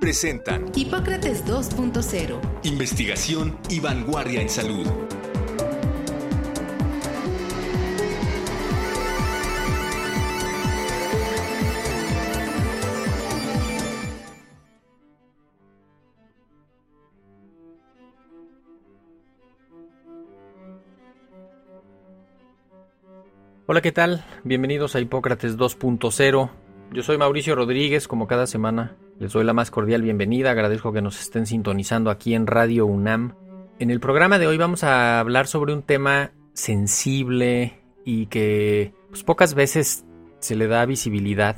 presentan 0.00 0.70
Hipócrates 0.74 1.44
2.0. 1.46 2.40
Investigación 2.64 3.58
y 3.68 3.80
vanguardia 3.80 4.40
en 4.40 4.48
salud. 4.48 4.86
Hola, 23.68 23.80
¿qué 23.80 23.90
tal? 23.90 24.24
Bienvenidos 24.44 24.94
a 24.94 25.00
Hipócrates 25.00 25.56
2.0. 25.56 26.50
Yo 26.92 27.02
soy 27.02 27.18
Mauricio 27.18 27.56
Rodríguez, 27.56 28.06
como 28.06 28.28
cada 28.28 28.46
semana 28.46 28.96
les 29.18 29.32
doy 29.32 29.44
la 29.44 29.54
más 29.54 29.70
cordial 29.70 30.02
bienvenida, 30.02 30.50
agradezco 30.50 30.92
que 30.92 31.00
nos 31.00 31.18
estén 31.18 31.46
sintonizando 31.46 32.10
aquí 32.10 32.34
en 32.34 32.46
Radio 32.46 32.84
UNAM. 32.84 33.34
En 33.78 33.90
el 33.90 33.98
programa 33.98 34.38
de 34.38 34.46
hoy 34.46 34.58
vamos 34.58 34.84
a 34.84 35.20
hablar 35.20 35.46
sobre 35.46 35.72
un 35.72 35.82
tema 35.82 36.32
sensible 36.52 37.80
y 38.04 38.26
que 38.26 38.92
pues, 39.08 39.22
pocas 39.22 39.54
veces 39.54 40.04
se 40.38 40.54
le 40.54 40.66
da 40.66 40.84
visibilidad, 40.84 41.56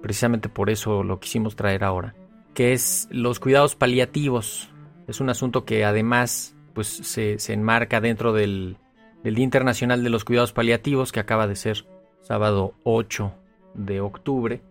precisamente 0.00 0.48
por 0.48 0.70
eso 0.70 1.02
lo 1.02 1.18
quisimos 1.18 1.56
traer 1.56 1.82
ahora, 1.82 2.14
que 2.54 2.72
es 2.72 3.08
los 3.10 3.40
cuidados 3.40 3.74
paliativos. 3.74 4.70
Es 5.08 5.20
un 5.20 5.28
asunto 5.28 5.64
que 5.64 5.84
además 5.84 6.54
pues, 6.72 6.86
se, 6.86 7.36
enmarca 7.52 8.00
dentro 8.00 8.32
del, 8.32 8.76
del 9.24 9.34
Día 9.34 9.44
Internacional 9.44 10.04
de 10.04 10.10
los 10.10 10.24
Cuidados 10.24 10.52
Paliativos, 10.52 11.10
que 11.10 11.20
acaba 11.20 11.48
de 11.48 11.56
ser 11.56 11.84
sábado 12.22 12.74
8 12.84 13.34
de 13.74 14.00
octubre 14.00 14.62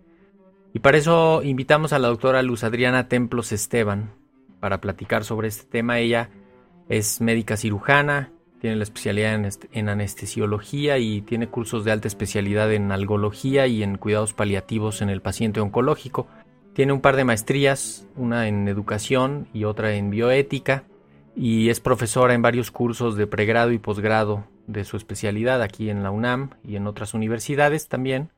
y 0.74 0.80
para 0.80 0.98
eso 0.98 1.42
invitamos 1.44 1.94
a 1.94 2.00
la 2.00 2.08
doctora 2.08 2.42
Luz 2.44 2.64
Adriana 2.64 3.08
Templos 3.08 3.52
Esteban 3.52 4.14
para 4.60 4.80
platicar 4.80 5.24
sobre 5.24 5.48
este 5.48 5.66
tema. 5.66 6.00
Ella 6.00 6.30
es 6.88 7.20
médica 7.22 7.58
cirujana, 7.58 8.32
tiene 8.62 8.76
la 8.76 8.84
especialidad 8.84 9.34
en, 9.72 9.90
anestesiología 9.90 11.00
y 11.00 11.22
tiene 11.22 11.48
cursos 11.48 11.84
de 11.84 11.92
alta 11.92 12.08
especialidad 12.08 12.72
en 12.72 12.92
algología 12.92 13.68
y 13.68 13.82
en 13.82 13.98
cuidados 13.98 14.34
paliativos 14.34 15.02
en 15.02 15.10
el 15.10 15.22
paciente 15.22 15.60
oncológico. 15.60 16.28
Tiene 16.74 16.94
un 16.94 17.02
par 17.02 17.16
de 17.16 17.26
maestrías, 17.26 18.08
una 18.16 18.48
en 18.48 18.68
educación 18.68 19.48
y 19.52 19.66
otra 19.66 19.96
en 19.96 20.10
bioética, 20.10 20.86
y 21.36 21.70
es 21.70 21.80
profesora 21.80 22.34
en 22.34 22.42
varios 22.42 22.72
cursos 22.72 23.16
de 23.16 23.28
pregrado 23.28 23.72
y 23.72 23.80
posgrado 23.80 24.46
de 24.68 24.84
su 24.84 24.96
especialidad 24.96 25.62
aquí 25.62 25.90
en 25.90 26.04
la 26.04 26.12
UNAM 26.12 26.52
y 26.64 26.76
en 26.76 26.88
otras 26.88 27.14
universidades 27.14 27.88
también. 27.88 28.30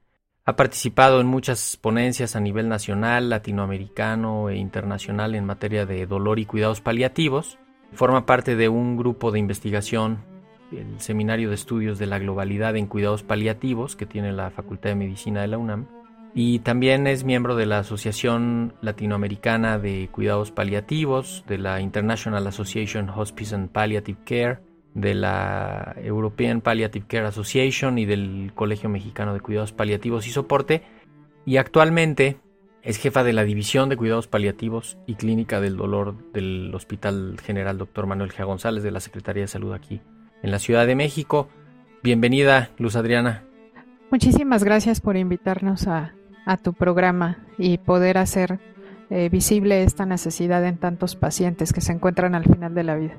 Ha 0.45 0.57
participado 0.57 1.21
en 1.21 1.27
muchas 1.27 1.77
ponencias 1.77 2.35
a 2.35 2.41
nivel 2.41 2.67
nacional, 2.67 3.29
latinoamericano 3.29 4.49
e 4.49 4.57
internacional 4.57 5.35
en 5.35 5.45
materia 5.45 5.85
de 5.85 6.05
dolor 6.05 6.37
y 6.37 6.45
cuidados 6.45 6.81
paliativos. 6.81 7.57
Forma 7.93 8.25
parte 8.25 8.57
de 8.57 8.67
un 8.67 8.97
grupo 8.97 9.31
de 9.31 9.39
investigación, 9.39 10.25
el 10.73 10.99
Seminario 10.99 11.47
de 11.47 11.55
Estudios 11.55 11.97
de 11.97 12.07
la 12.07 12.19
Globalidad 12.19 12.75
en 12.75 12.87
Cuidados 12.87 13.23
Paliativos, 13.23 13.95
que 13.95 14.05
tiene 14.05 14.33
la 14.33 14.51
Facultad 14.51 14.89
de 14.89 14.95
Medicina 14.95 15.39
de 15.39 15.47
la 15.47 15.57
UNAM. 15.57 15.87
Y 16.33 16.59
también 16.59 17.07
es 17.07 17.23
miembro 17.23 17.55
de 17.55 17.65
la 17.65 17.79
Asociación 17.79 18.73
Latinoamericana 18.81 19.79
de 19.79 20.09
Cuidados 20.11 20.51
Paliativos, 20.51 21.45
de 21.47 21.57
la 21.57 21.79
International 21.79 22.45
Association 22.47 23.09
Hospice 23.09 23.55
and 23.55 23.69
Palliative 23.69 24.19
Care, 24.25 24.59
de 24.93 25.15
la 25.15 25.95
European 26.03 26.61
Palliative 26.61 27.05
Care 27.07 27.27
Association 27.27 27.97
y 27.97 28.05
del 28.05 28.51
Colegio 28.53 28.89
Mexicano 28.89 29.33
de 29.33 29.39
Cuidados 29.39 29.71
Paliativos 29.71 30.27
y 30.27 30.31
Soporte, 30.31 30.83
y 31.45 31.57
actualmente 31.57 32.37
es 32.83 32.97
jefa 32.97 33.23
de 33.23 33.33
la 33.33 33.43
División 33.43 33.89
de 33.89 33.97
Cuidados 33.97 34.27
Paliativos 34.27 34.97
y 35.07 35.15
Clínica 35.15 35.61
del 35.61 35.77
Dolor 35.77 36.15
del 36.33 36.73
Hospital 36.75 37.37
General 37.41 37.77
Dr. 37.77 38.07
Manuel 38.07 38.31
G. 38.31 38.45
González 38.45 38.83
de 38.83 38.91
la 38.91 38.99
Secretaría 38.99 39.43
de 39.43 39.47
Salud 39.47 39.73
aquí 39.73 40.01
en 40.41 40.51
la 40.51 40.59
Ciudad 40.59 40.85
de 40.85 40.95
México. 40.95 41.47
Bienvenida, 42.03 42.71
Luz 42.77 42.97
Adriana. 42.97 43.43
Muchísimas 44.11 44.63
gracias 44.63 44.99
por 44.99 45.15
invitarnos 45.15 45.87
a, 45.87 46.13
tu 46.61 46.73
programa 46.73 47.37
y 47.57 47.77
poder 47.77 48.17
hacer 48.17 48.59
eh, 49.09 49.29
visible 49.29 49.83
esta 49.83 50.05
necesidad 50.05 50.65
en 50.65 50.77
tantos 50.77 51.15
pacientes 51.15 51.71
que 51.71 51.79
se 51.79 51.93
encuentran 51.93 52.35
al 52.35 52.43
final 52.43 52.75
de 52.75 52.83
la 52.83 52.95
vida. 52.95 53.15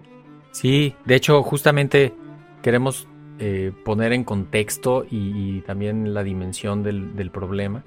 Sí, 0.55 0.95
de 1.05 1.17
hecho, 1.17 1.43
justamente 1.43 2.15
queremos 2.63 3.09
eh, 3.41 3.73
poner 3.85 4.13
en 4.13 4.23
contexto 4.23 5.05
y, 5.11 5.63
también 5.63 6.15
la 6.15 6.23
dimensión 6.23 6.85
del, 6.85 7.31
problema. 7.33 7.83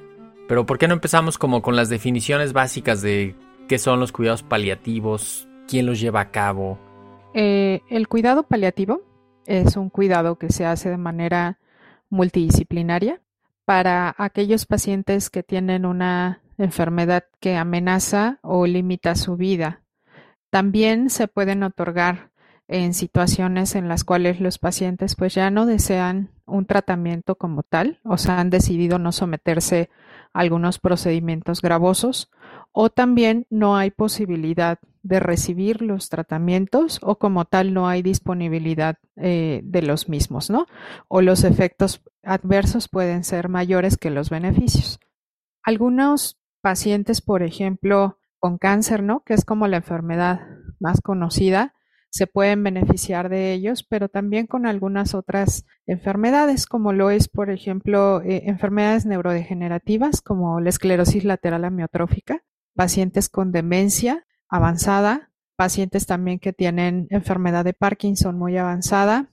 Pero 0.50 0.66
¿por 0.66 0.78
qué 0.78 0.90
no 0.90 0.94
empezamos 0.94 1.38
como 1.38 1.62
con 1.62 1.78
las 1.78 1.88
definiciones 1.88 2.52
básicas 2.52 3.02
de 3.02 3.36
qué 3.70 3.78
son 3.78 4.02
los 4.02 4.12
cuidados 4.12 4.44
paliativos, 4.44 5.48
quién 5.66 5.86
los 5.86 6.02
lleva 6.02 6.20
a 6.20 6.32
cabo? 6.32 6.78
Eh, 7.34 7.80
el 7.90 8.10
cuidado 8.10 8.44
paliativo 8.44 9.02
es 9.46 9.78
un 9.78 9.90
cuidado 9.90 10.38
que 10.38 10.50
se 10.50 10.66
hace 10.66 10.90
de 10.90 10.98
manera 10.98 11.60
multidisciplinaria 12.10 13.22
para 13.64 14.14
aquellos 14.18 14.66
pacientes 14.66 15.30
que 15.30 15.42
tienen 15.42 15.86
una 15.86 16.42
enfermedad 16.58 17.24
que 17.40 17.56
amenaza 17.56 18.40
o 18.42 18.68
limita 18.68 19.16
su 19.16 19.38
vida. 19.38 19.84
También 20.50 21.10
se 21.10 21.30
pueden 21.30 21.64
otorgar 21.64 22.32
en 22.68 22.94
situaciones 22.94 23.76
en 23.76 23.88
las 23.88 24.04
cuales 24.04 24.40
los 24.40 24.60
pacientes 24.60 25.16
pues 25.16 25.34
ya 25.34 25.50
no 25.50 25.66
desean 25.66 26.32
un 26.46 26.66
tratamiento 26.66 27.36
como 27.36 27.64
tal, 27.64 28.00
o 28.04 28.18
sea, 28.18 28.40
han 28.40 28.50
decidido 28.50 29.00
no 29.00 29.12
someterse 29.12 29.90
a 30.34 30.40
algunos 30.42 30.80
procedimientos 30.80 31.62
gravosos, 31.62 32.30
o 32.72 32.90
también 32.90 33.48
no 33.50 33.76
hay 33.76 33.92
posibilidad 33.92 34.80
de 35.02 35.20
recibir 35.20 35.82
los 35.82 36.10
tratamientos 36.10 37.00
o 37.02 37.18
como 37.18 37.46
tal 37.46 37.74
no 37.74 37.88
hay 37.88 38.02
disponibilidad 38.02 38.98
eh, 39.16 39.62
de 39.64 39.82
los 39.82 40.10
mismos, 40.10 40.50
¿no? 40.50 40.68
O 41.08 41.22
los 41.22 41.44
efectos 41.44 42.04
adversos 42.24 42.90
pueden 42.90 43.24
ser 43.24 43.48
mayores 43.48 43.98
que 43.98 44.10
los 44.10 44.30
beneficios. 44.30 45.00
Algunos 45.64 46.38
pacientes, 46.62 47.22
por 47.22 47.42
ejemplo, 47.42 48.20
con 48.38 48.58
cáncer, 48.58 49.02
¿no? 49.02 49.22
Que 49.22 49.34
es 49.34 49.46
como 49.46 49.68
la 49.68 49.78
enfermedad 49.78 50.42
más 50.80 51.02
conocida, 51.02 51.74
se 52.10 52.28
pueden 52.28 52.64
beneficiar 52.64 53.30
de 53.30 53.54
ellos, 53.54 53.84
pero 53.84 54.10
también 54.10 54.48
con 54.48 54.66
algunas 54.66 55.14
otras 55.14 55.66
enfermedades, 55.86 56.66
como 56.66 56.94
lo 56.94 57.10
es, 57.10 57.28
por 57.28 57.50
ejemplo, 57.50 58.22
eh, 58.22 58.44
enfermedades 58.46 59.06
neurodegenerativas 59.06 60.22
como 60.22 60.60
la 60.60 60.70
esclerosis 60.70 61.24
lateral 61.24 61.66
amiotrófica, 61.66 62.44
pacientes 62.76 63.30
con 63.30 63.52
demencia 63.52 64.26
avanzada, 64.50 65.32
pacientes 65.56 66.06
también 66.06 66.40
que 66.40 66.54
tienen 66.54 67.08
enfermedad 67.10 67.66
de 67.66 67.74
Parkinson 67.74 68.38
muy 68.38 68.58
avanzada, 68.58 69.30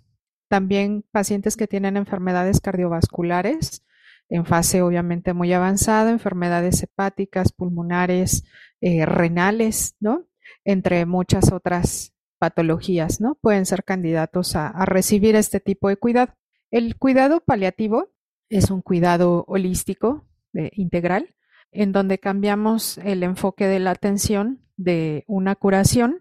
también 0.48 1.04
pacientes 1.10 1.56
que 1.56 1.66
tienen 1.66 1.96
enfermedades 1.96 2.60
cardiovasculares 2.60 3.84
en 4.28 4.46
fase 4.46 4.82
obviamente 4.82 5.34
muy 5.34 5.52
avanzada, 5.52 6.10
enfermedades 6.10 6.82
hepáticas, 6.82 7.52
pulmonares, 7.52 8.44
eh, 8.80 9.06
renales, 9.06 9.96
¿no? 10.00 10.26
Entre 10.64 11.04
muchas 11.06 11.52
otras 11.52 12.13
patologías, 12.44 13.23
¿no? 13.23 13.37
Pueden 13.37 13.64
ser 13.64 13.85
candidatos 13.85 14.55
a, 14.55 14.85
recibir 14.85 15.35
este 15.35 15.61
tipo 15.61 15.88
de 15.88 15.96
cuidado. 15.96 16.35
El 16.70 16.96
cuidado 16.99 17.41
paliativo 17.41 18.11
es 18.50 18.70
un 18.70 18.82
cuidado 18.82 19.46
holístico, 19.49 20.29
eh, 20.52 20.70
integral, 20.75 21.35
en 21.73 21.93
donde 21.93 22.19
cambiamos 22.19 22.99
el 22.99 23.23
enfoque 23.23 23.67
de 23.67 23.79
la 23.79 23.93
atención 23.93 24.61
de 24.76 25.25
una 25.26 25.55
curación 25.55 26.20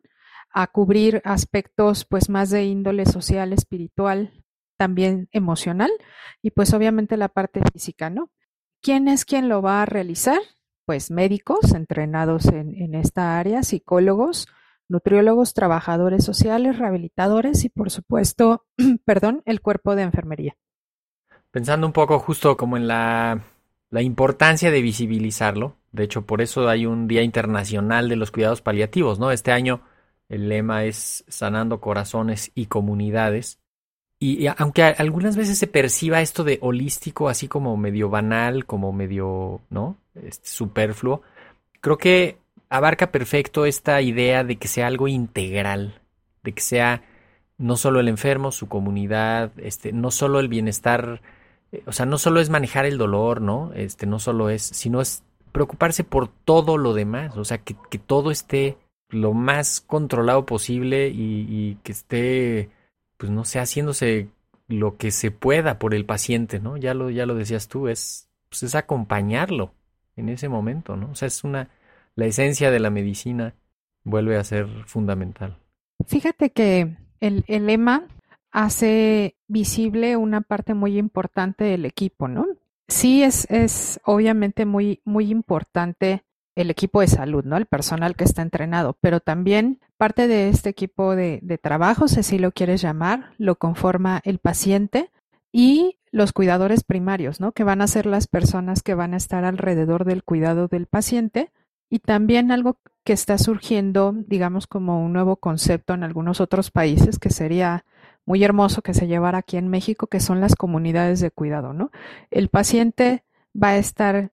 a 0.54 0.68
cubrir 0.68 1.22
aspectos 1.26 2.06
pues 2.06 2.30
más 2.30 2.50
de 2.52 2.64
índole 2.64 3.06
social, 3.06 3.52
espiritual, 3.52 4.32
también 4.78 5.28
emocional 5.34 5.92
y 6.42 6.52
pues 6.52 6.74
obviamente 6.74 7.18
la 7.18 7.28
parte 7.28 7.60
física, 7.74 8.10
¿no? 8.10 8.32
¿Quién 8.82 9.10
es 9.10 9.26
quien 9.26 9.50
lo 9.50 9.62
va 9.62 9.82
a 9.82 9.86
realizar? 9.86 10.40
Pues 10.86 11.12
médicos 11.12 11.74
entrenados 11.74 12.46
en, 12.46 12.76
en 12.82 12.96
esta 12.96 13.38
área, 13.38 13.62
psicólogos, 13.62 14.48
nutriólogos, 14.90 15.54
trabajadores 15.54 16.24
sociales, 16.24 16.78
rehabilitadores 16.78 17.64
y 17.66 17.70
por 17.70 17.90
supuesto, 17.90 18.66
perdón, 19.06 19.42
el 19.46 19.62
cuerpo 19.62 19.96
de 19.96 20.04
enfermería. 20.04 20.56
Pensando 21.52 21.86
un 21.86 21.94
poco 21.94 22.20
justo 22.20 22.58
como 22.58 22.78
en 22.78 22.88
la, 22.88 23.42
importancia 23.92 24.72
de 24.72 24.82
visibilizarlo, 24.82 25.76
de 25.92 26.04
hecho 26.04 26.26
por 26.26 26.42
eso 26.42 26.68
hay 26.68 26.88
un 26.88 27.08
Día 27.08 27.22
Internacional 27.22 28.10
de 28.10 28.16
los 28.16 28.32
Cuidados 28.32 28.62
Paliativos, 28.62 29.20
¿no? 29.20 29.32
Este 29.32 29.52
año 29.52 29.82
El 30.30 30.50
lema 30.50 30.86
es 30.86 31.24
sanando 31.28 31.80
corazones 31.80 32.52
y 32.56 32.66
comunidades. 32.66 33.60
Y, 34.20 34.48
aunque 34.48 34.84
algunas 34.84 35.36
veces 35.36 35.58
se 35.60 35.68
perciba 35.68 36.22
esto 36.22 36.44
de 36.44 36.58
holístico 36.62 37.30
así 37.30 37.48
como 37.48 37.78
medio 37.78 38.10
banal, 38.10 38.66
como 38.66 38.94
medio, 38.94 39.62
¿no? 39.70 39.98
Este, 40.16 40.48
superfluo, 40.48 41.22
creo 41.82 41.98
que 41.98 42.40
abarca 42.74 43.12
perfecto 43.12 43.68
esta 43.68 44.02
idea 44.02 44.44
de 44.44 44.56
que 44.58 44.68
sea 44.68 44.88
algo 44.88 45.08
integral, 45.08 46.02
de 46.42 46.54
que 46.54 46.62
sea 46.62 47.04
no 47.60 47.78
solo 47.78 48.00
el 48.00 48.08
enfermo, 48.08 48.52
su 48.52 48.68
comunidad, 48.68 49.52
este, 49.58 49.94
no 49.94 50.10
solo 50.10 50.40
el 50.40 50.48
bienestar, 50.48 51.22
eh, 51.72 51.84
o 51.86 51.92
sea, 51.92 52.08
no 52.08 52.18
solo 52.18 52.40
es 52.42 52.50
manejar 52.50 52.88
el 52.88 52.98
dolor, 52.98 53.42
¿no? 53.42 53.72
Este, 53.76 54.08
no 54.08 54.18
solo 54.18 54.50
es, 54.50 54.64
sino 54.64 55.02
es 55.02 55.24
preocuparse 55.52 56.04
por 56.04 56.28
todo 56.30 56.78
lo 56.80 56.96
demás, 56.96 57.38
o 57.38 57.46
sea, 57.46 57.60
que, 57.60 57.76
que 57.92 58.00
todo 58.00 58.32
esté 58.32 58.78
lo 59.10 59.34
más 59.34 59.80
controlado 59.80 60.48
posible 60.48 61.10
y, 61.10 61.46
y, 61.48 61.76
que 61.84 61.92
esté, 61.92 62.72
pues 63.18 63.32
no 63.32 63.46
sé, 63.46 63.60
haciéndose 63.60 64.30
lo 64.68 64.98
que 64.98 65.12
se 65.12 65.30
pueda 65.30 65.78
por 65.78 65.94
el 65.94 66.06
paciente, 66.08 66.60
¿no? 66.60 66.78
Ya 66.78 66.96
lo, 66.96 67.12
ya 67.12 67.28
lo 67.28 67.36
decías 67.36 67.68
tú, 67.68 67.88
es, 67.88 68.30
pues 68.50 68.64
es 68.64 68.74
acompañarlo 68.74 69.76
en 70.16 70.30
ese 70.30 70.50
momento, 70.50 70.96
¿no? 70.98 71.12
O 71.12 71.16
sea, 71.16 71.28
es 71.28 71.44
una, 71.44 71.70
la 72.16 72.26
esencia 72.26 72.72
de 72.72 72.80
la 72.80 72.90
medicina 72.90 73.56
vuelve 74.04 74.38
a 74.38 74.44
ser 74.44 74.68
fundamental. 74.86 75.58
Fíjate 76.06 76.52
que 76.52 76.98
el, 77.20 77.46
el 77.48 77.68
lema 77.68 78.08
hace 78.52 79.36
visible 79.48 80.16
una 80.18 80.42
parte 80.42 80.74
muy 80.74 80.98
importante 80.98 81.64
del 81.64 81.86
equipo, 81.86 82.28
¿no? 82.28 82.48
Sí 82.88 83.24
es, 83.24 83.50
es 83.50 84.00
obviamente 84.04 84.66
muy, 84.66 85.02
muy 85.06 85.32
importante 85.32 86.24
el 86.56 86.70
equipo 86.70 87.02
de 87.02 87.08
salud, 87.08 87.44
¿no? 87.44 87.58
El 87.58 87.66
personal 87.66 88.16
que 88.16 88.26
está 88.26 88.44
entrenado, 88.44 88.98
pero 89.02 89.20
también 89.20 89.80
parte 89.98 90.28
de 90.28 90.50
este 90.50 90.70
equipo 90.70 91.16
de, 91.16 91.40
de 91.42 91.58
trabajo, 91.58 92.08
si 92.08 92.20
así 92.20 92.38
lo 92.38 92.52
quieres 92.52 92.82
llamar, 92.82 93.32
lo 93.38 93.56
conforma 93.56 94.22
el 94.24 94.38
paciente 94.38 95.10
y 95.52 95.98
los 96.12 96.32
cuidadores 96.32 96.84
primarios, 96.84 97.40
¿no? 97.40 97.54
Que 97.54 97.64
van 97.64 97.82
a 97.82 97.88
ser 97.88 98.06
las 98.06 98.28
personas 98.28 98.84
que 98.84 98.94
van 98.94 99.16
a 99.16 99.18
estar 99.18 99.46
alrededor 99.46 100.06
del 100.06 100.24
cuidado 100.24 100.68
del 100.68 100.86
paciente 100.86 101.52
y 101.90 102.00
también 102.00 102.52
algo 102.52 102.78
que 103.04 103.14
está 103.14 103.38
surgiendo, 103.38 104.14
digamos, 104.28 104.68
como 104.68 105.04
un 105.04 105.14
nuevo 105.14 105.36
concepto 105.36 105.94
en 105.94 106.04
algunos 106.04 106.42
otros 106.42 106.72
países, 106.72 107.20
que 107.20 107.30
sería 107.30 107.86
muy 108.26 108.44
hermoso 108.44 108.82
que 108.82 108.94
se 108.94 109.08
llevara 109.08 109.40
aquí 109.40 109.58
en 109.58 109.68
México, 109.68 110.08
que 110.08 110.20
son 110.20 110.40
las 110.40 110.56
comunidades 110.56 111.20
de 111.20 111.32
cuidado, 111.32 111.74
¿no? 111.74 111.92
El 112.32 112.48
paciente 112.48 113.24
va 113.62 113.70
a 113.70 113.78
estar 113.78 114.32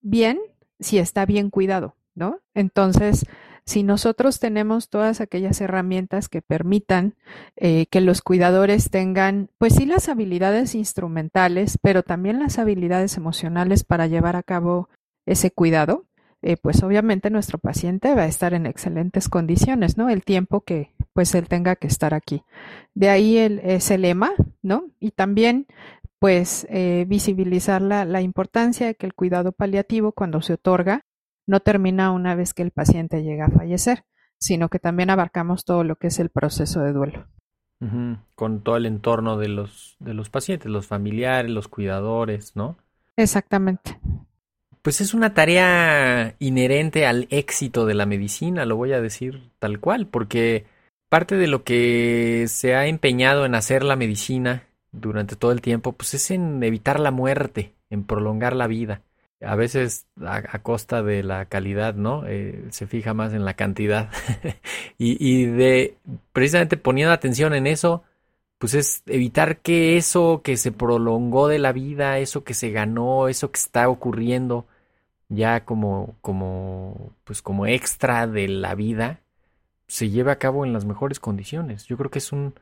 bien 0.00 0.40
si 0.80 0.98
está 0.98 1.26
bien 1.26 1.50
cuidado, 1.50 1.94
¿no? 2.14 2.40
Entonces, 2.54 3.26
si 3.64 3.84
nosotros 3.84 4.40
tenemos 4.40 4.88
todas 4.88 5.20
aquellas 5.20 5.60
herramientas 5.60 6.28
que 6.28 6.42
permitan 6.42 7.14
eh, 7.54 7.86
que 7.86 8.00
los 8.00 8.20
cuidadores 8.22 8.90
tengan, 8.90 9.48
pues 9.58 9.74
sí, 9.74 9.86
las 9.86 10.08
habilidades 10.08 10.74
instrumentales, 10.74 11.78
pero 11.80 12.02
también 12.02 12.40
las 12.40 12.58
habilidades 12.58 13.16
emocionales 13.16 13.84
para 13.84 14.08
llevar 14.08 14.34
a 14.34 14.42
cabo 14.42 14.88
ese 15.24 15.52
cuidado, 15.52 16.06
eh, 16.42 16.56
pues 16.56 16.82
obviamente 16.82 17.30
nuestro 17.30 17.58
paciente 17.58 18.14
va 18.14 18.22
a 18.22 18.26
estar 18.26 18.54
en 18.54 18.66
excelentes 18.66 19.28
condiciones, 19.28 19.96
¿no? 19.98 20.08
El 20.08 20.24
tiempo 20.24 20.62
que 20.62 20.94
pues 21.12 21.34
él 21.34 21.48
tenga 21.48 21.76
que 21.76 21.86
estar 21.86 22.14
aquí. 22.14 22.42
De 22.94 23.10
ahí 23.10 23.36
el, 23.36 23.58
ese 23.60 23.98
lema, 23.98 24.32
¿no? 24.62 24.90
Y 25.00 25.10
también 25.10 25.66
pues 26.18 26.66
eh, 26.70 27.04
visibilizar 27.08 27.82
la, 27.82 28.04
la 28.04 28.20
importancia 28.20 28.86
de 28.86 28.94
que 28.94 29.06
el 29.06 29.14
cuidado 29.14 29.52
paliativo 29.52 30.12
cuando 30.12 30.42
se 30.42 30.54
otorga 30.54 31.04
no 31.46 31.60
termina 31.60 32.12
una 32.12 32.34
vez 32.34 32.54
que 32.54 32.62
el 32.62 32.70
paciente 32.70 33.22
llega 33.22 33.46
a 33.46 33.50
fallecer, 33.50 34.04
sino 34.38 34.68
que 34.68 34.78
también 34.78 35.10
abarcamos 35.10 35.64
todo 35.64 35.84
lo 35.84 35.96
que 35.96 36.08
es 36.08 36.18
el 36.18 36.30
proceso 36.30 36.80
de 36.80 36.92
duelo. 36.92 37.26
Con 38.34 38.62
todo 38.62 38.76
el 38.76 38.84
entorno 38.84 39.38
de 39.38 39.48
los, 39.48 39.96
de 40.00 40.12
los 40.12 40.28
pacientes, 40.28 40.70
los 40.70 40.86
familiares, 40.86 41.50
los 41.50 41.66
cuidadores, 41.66 42.54
¿no? 42.54 42.76
Exactamente. 43.16 43.98
Pues 44.82 45.00
es 45.00 45.12
una 45.12 45.34
tarea 45.34 46.34
inherente 46.38 47.06
al 47.06 47.26
éxito 47.30 47.84
de 47.84 47.94
la 47.94 48.06
medicina, 48.06 48.64
lo 48.64 48.76
voy 48.76 48.92
a 48.92 49.00
decir 49.00 49.50
tal 49.58 49.78
cual, 49.78 50.06
porque 50.06 50.64
parte 51.10 51.36
de 51.36 51.48
lo 51.48 51.64
que 51.64 52.46
se 52.48 52.74
ha 52.74 52.86
empeñado 52.86 53.44
en 53.44 53.54
hacer 53.54 53.82
la 53.84 53.96
medicina 53.96 54.64
durante 54.92 55.36
todo 55.36 55.52
el 55.52 55.60
tiempo, 55.60 55.92
pues 55.92 56.14
es 56.14 56.30
en 56.30 56.62
evitar 56.62 56.98
la 56.98 57.10
muerte, 57.10 57.74
en 57.90 58.04
prolongar 58.04 58.56
la 58.56 58.66
vida. 58.66 59.02
A 59.42 59.54
veces 59.54 60.06
a, 60.24 60.58
costa 60.60 61.02
de 61.02 61.22
la 61.22 61.46
calidad, 61.46 61.94
¿no? 61.94 62.26
Eh, 62.26 62.66
se 62.70 62.86
fija 62.86 63.14
más 63.14 63.32
en 63.32 63.44
la 63.44 63.54
cantidad. 63.54 64.10
y, 64.98 65.16
y 65.18 65.46
de 65.46 65.96
precisamente 66.32 66.76
poniendo 66.76 67.12
atención 67.12 67.54
en 67.54 67.66
eso, 67.66 68.02
pues 68.60 68.74
es 68.74 69.02
evitar 69.06 69.60
que 69.60 69.96
eso 69.96 70.42
que 70.44 70.58
se 70.58 70.70
prolongó 70.70 71.48
de 71.48 71.58
la 71.58 71.72
vida, 71.72 72.18
eso 72.18 72.44
que 72.44 72.52
se 72.52 72.70
ganó, 72.70 73.28
eso 73.28 73.50
que 73.50 73.58
está 73.58 73.88
ocurriendo 73.88 74.66
ya 75.30 75.64
como, 75.64 76.16
como, 76.20 77.14
pues 77.24 77.40
como 77.40 77.66
extra 77.66 78.26
de 78.26 78.48
la 78.48 78.74
vida, 78.74 79.20
se 79.86 80.10
lleve 80.10 80.30
a 80.30 80.38
cabo 80.38 80.66
en 80.66 80.74
las 80.74 80.84
mejores 80.84 81.20
condiciones. 81.20 81.86
Yo 81.86 81.96
creo 81.96 82.10
que 82.10 82.18
es 82.18 82.32
un, 82.32 82.52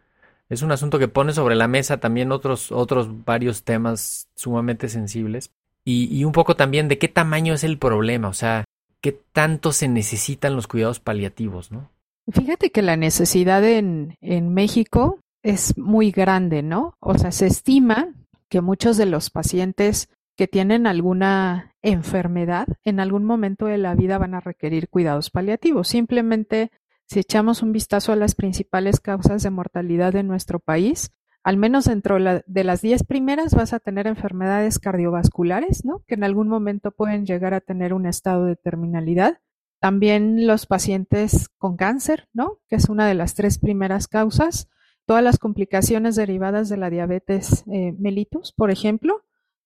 es 0.49 0.62
un 0.62 0.71
asunto 0.71 1.00
que 1.00 1.09
pone 1.09 1.33
sobre 1.33 1.56
la 1.56 1.67
mesa 1.67 1.99
también 1.99 2.31
otros, 2.31 2.71
otros 2.71 3.25
varios 3.25 3.65
temas 3.65 4.29
sumamente 4.37 4.89
sensibles. 4.89 5.50
Y, 5.85 6.17
y 6.17 6.25
un 6.25 6.33
poco 6.33 6.55
también 6.55 6.87
de 6.87 6.99
qué 6.99 7.09
tamaño 7.09 7.55
es 7.55 7.65
el 7.65 7.77
problema, 7.77 8.29
o 8.29 8.35
sea, 8.35 8.65
qué 9.00 9.11
tanto 9.33 9.73
se 9.73 9.89
necesitan 9.89 10.55
los 10.55 10.69
cuidados 10.69 11.00
paliativos, 11.00 11.73
¿no? 11.73 11.91
Fíjate 12.31 12.71
que 12.71 12.83
la 12.83 12.97
necesidad 12.97 13.65
en, 13.65 14.17
en 14.21 14.55
México 14.55 15.19
es 15.49 15.79
muy 15.79 16.11
grande, 16.11 16.62
¿no? 16.62 16.99
O 17.00 17.17
sea, 17.17 17.33
se 17.33 17.47
estima 17.47 18.12
que 18.50 18.61
muchos 18.61 18.99
de 18.99 19.06
los 19.06 19.31
pacientes 19.31 20.11
que 20.37 20.47
tienen 20.47 20.87
alguna 20.87 21.75
enfermedad 21.81 22.69
en 22.85 23.00
algún 23.00 23.25
momento 23.25 23.65
de 23.65 23.79
la 23.79 23.95
vida 23.95 24.19
van 24.19 24.35
a 24.35 24.41
requerir 24.41 24.91
cuidados 24.91 25.31
paliativos. 25.31 25.89
Simplemente, 25.89 26.71
si 27.06 27.21
echamos 27.21 27.62
un 27.62 27.73
vistazo 27.73 28.12
a 28.12 28.17
las 28.17 28.35
principales 28.35 29.00
causas 29.00 29.43
de 29.43 29.49
mortalidad 29.49 30.12
de 30.12 30.23
nuestro 30.23 30.59
país, 30.59 31.12
al 31.43 31.56
menos 31.56 31.87
dentro 31.87 32.19
de 32.19 32.65
las 32.65 32.83
10 32.83 33.05
primeras 33.05 33.55
vas 33.55 33.73
a 33.73 33.81
tener 33.81 34.06
enfermedades 34.06 34.79
cardiovasculares, 34.79 35.83
¿no? 35.83 36.03
Que 36.06 36.15
en 36.15 36.25
algún 36.25 36.49
momento 36.49 36.91
pueden 36.91 37.25
llegar 37.25 37.55
a 37.55 37.62
tener 37.62 37.95
un 37.95 38.05
estado 38.05 38.45
de 38.45 38.56
terminalidad. 38.56 39.39
También 39.81 40.47
los 40.47 40.67
pacientes 40.67 41.49
con 41.56 41.79
cáncer, 41.79 42.29
¿no? 42.35 42.59
Que 42.69 42.77
es 42.77 42.91
una 42.91 43.06
de 43.06 43.15
las 43.15 43.35
tres 43.35 43.59
primeras 43.59 44.09
causas 44.09 44.69
todas 45.08 45.25
las 45.25 45.38
complicaciones 45.38 46.16
derivadas 46.16 46.68
de 46.68 46.76
la 46.76 46.90
diabetes 46.90 47.64
eh, 47.73 47.94
mellitus, 47.99 48.52
por 48.52 48.71
ejemplo, 48.71 49.25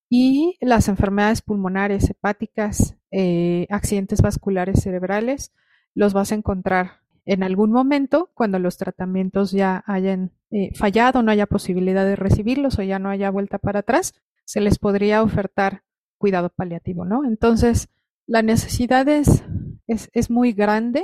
y 0.08 0.56
las 0.60 0.86
enfermedades 0.86 1.42
pulmonares, 1.42 2.08
hepáticas, 2.08 2.94
eh, 3.10 3.66
accidentes 3.68 4.22
vasculares 4.22 4.80
cerebrales, 4.80 5.52
los 5.94 6.12
vas 6.12 6.30
a 6.30 6.36
encontrar 6.36 7.00
en 7.24 7.42
algún 7.42 7.72
momento 7.72 8.30
cuando 8.34 8.60
los 8.60 8.78
tratamientos 8.78 9.50
ya 9.50 9.82
hayan 9.84 10.30
eh, 10.52 10.70
fallado, 10.76 11.24
no 11.24 11.32
haya 11.32 11.46
posibilidad 11.46 12.04
de 12.04 12.14
recibirlos 12.14 12.78
o 12.78 12.82
ya 12.82 13.00
no 13.00 13.08
haya 13.08 13.28
vuelta 13.28 13.58
para 13.58 13.80
atrás, 13.80 14.14
se 14.44 14.60
les 14.60 14.78
podría 14.78 15.24
ofertar 15.24 15.82
cuidado 16.18 16.50
paliativo, 16.50 17.04
¿no? 17.04 17.24
Entonces, 17.24 17.88
la 18.28 18.42
necesidad 18.42 19.08
es, 19.08 19.42
es, 19.88 20.08
es 20.12 20.30
muy 20.30 20.52
grande, 20.52 21.02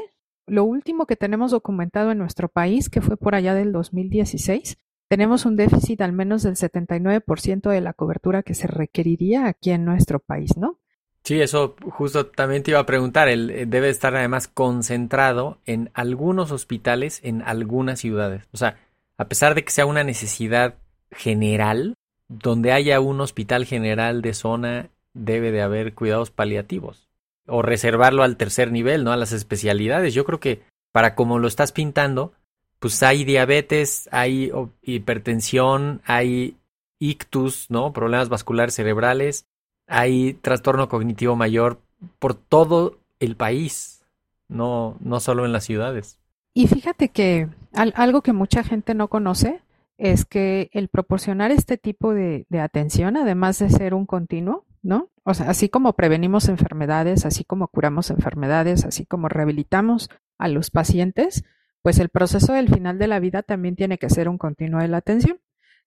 lo 0.48 0.64
último 0.64 1.06
que 1.06 1.16
tenemos 1.16 1.50
documentado 1.50 2.10
en 2.10 2.18
nuestro 2.18 2.48
país, 2.48 2.88
que 2.88 3.00
fue 3.00 3.16
por 3.16 3.34
allá 3.34 3.54
del 3.54 3.72
2016, 3.72 4.78
tenemos 5.08 5.46
un 5.46 5.56
déficit 5.56 6.00
al 6.02 6.12
menos 6.12 6.42
del 6.42 6.56
79% 6.56 7.70
de 7.70 7.80
la 7.80 7.94
cobertura 7.94 8.42
que 8.42 8.54
se 8.54 8.66
requeriría 8.66 9.46
aquí 9.46 9.70
en 9.70 9.84
nuestro 9.84 10.18
país, 10.18 10.56
¿no? 10.56 10.78
Sí, 11.24 11.40
eso 11.40 11.76
justo 11.90 12.26
también 12.26 12.62
te 12.62 12.70
iba 12.70 12.80
a 12.80 12.86
preguntar. 12.86 13.28
Eh, 13.28 13.66
debe 13.66 13.88
estar 13.90 14.14
además 14.16 14.48
concentrado 14.48 15.58
en 15.66 15.90
algunos 15.94 16.52
hospitales 16.52 17.20
en 17.22 17.42
algunas 17.42 18.00
ciudades. 18.00 18.44
O 18.52 18.56
sea, 18.56 18.78
a 19.16 19.28
pesar 19.28 19.54
de 19.54 19.64
que 19.64 19.70
sea 19.70 19.86
una 19.86 20.04
necesidad 20.04 20.76
general, 21.10 21.94
donde 22.28 22.72
haya 22.72 23.00
un 23.00 23.20
hospital 23.20 23.64
general 23.64 24.22
de 24.22 24.34
zona, 24.34 24.90
debe 25.12 25.50
de 25.50 25.62
haber 25.62 25.94
cuidados 25.94 26.30
paliativos 26.30 27.07
o 27.48 27.62
reservarlo 27.62 28.22
al 28.22 28.36
tercer 28.36 28.70
nivel, 28.70 29.04
¿no? 29.04 29.12
A 29.12 29.16
las 29.16 29.32
especialidades. 29.32 30.14
Yo 30.14 30.24
creo 30.24 30.40
que 30.40 30.62
para 30.92 31.14
como 31.14 31.38
lo 31.38 31.48
estás 31.48 31.72
pintando, 31.72 32.32
pues 32.78 33.02
hay 33.02 33.24
diabetes, 33.24 34.08
hay 34.12 34.52
hipertensión, 34.82 36.00
hay 36.04 36.56
ictus, 36.98 37.70
¿no? 37.70 37.92
Problemas 37.92 38.28
vasculares 38.28 38.74
cerebrales, 38.74 39.46
hay 39.86 40.34
trastorno 40.34 40.88
cognitivo 40.88 41.36
mayor 41.36 41.80
por 42.18 42.34
todo 42.34 42.98
el 43.20 43.36
país, 43.36 44.04
no, 44.48 44.96
no 45.00 45.20
solo 45.20 45.44
en 45.44 45.52
las 45.52 45.64
ciudades. 45.64 46.18
Y 46.54 46.66
fíjate 46.66 47.08
que 47.08 47.48
algo 47.72 48.22
que 48.22 48.32
mucha 48.32 48.62
gente 48.64 48.94
no 48.94 49.08
conoce 49.08 49.60
es 49.96 50.24
que 50.24 50.70
el 50.72 50.88
proporcionar 50.88 51.50
este 51.50 51.76
tipo 51.76 52.14
de, 52.14 52.46
de 52.48 52.60
atención, 52.60 53.16
además 53.16 53.58
de 53.58 53.70
ser 53.70 53.94
un 53.94 54.06
continuo, 54.06 54.64
¿no? 54.82 55.10
O 55.24 55.34
sea, 55.34 55.50
así 55.50 55.68
como 55.68 55.94
prevenimos 55.94 56.48
enfermedades, 56.48 57.26
así 57.26 57.44
como 57.44 57.68
curamos 57.68 58.10
enfermedades, 58.10 58.84
así 58.84 59.06
como 59.06 59.28
rehabilitamos 59.28 60.10
a 60.38 60.48
los 60.48 60.70
pacientes, 60.70 61.44
pues 61.82 61.98
el 61.98 62.08
proceso 62.08 62.52
del 62.52 62.68
final 62.68 62.98
de 62.98 63.08
la 63.08 63.20
vida 63.20 63.42
también 63.42 63.76
tiene 63.76 63.98
que 63.98 64.10
ser 64.10 64.28
un 64.28 64.38
continuo 64.38 64.80
de 64.80 64.88
la 64.88 64.98
atención. 64.98 65.40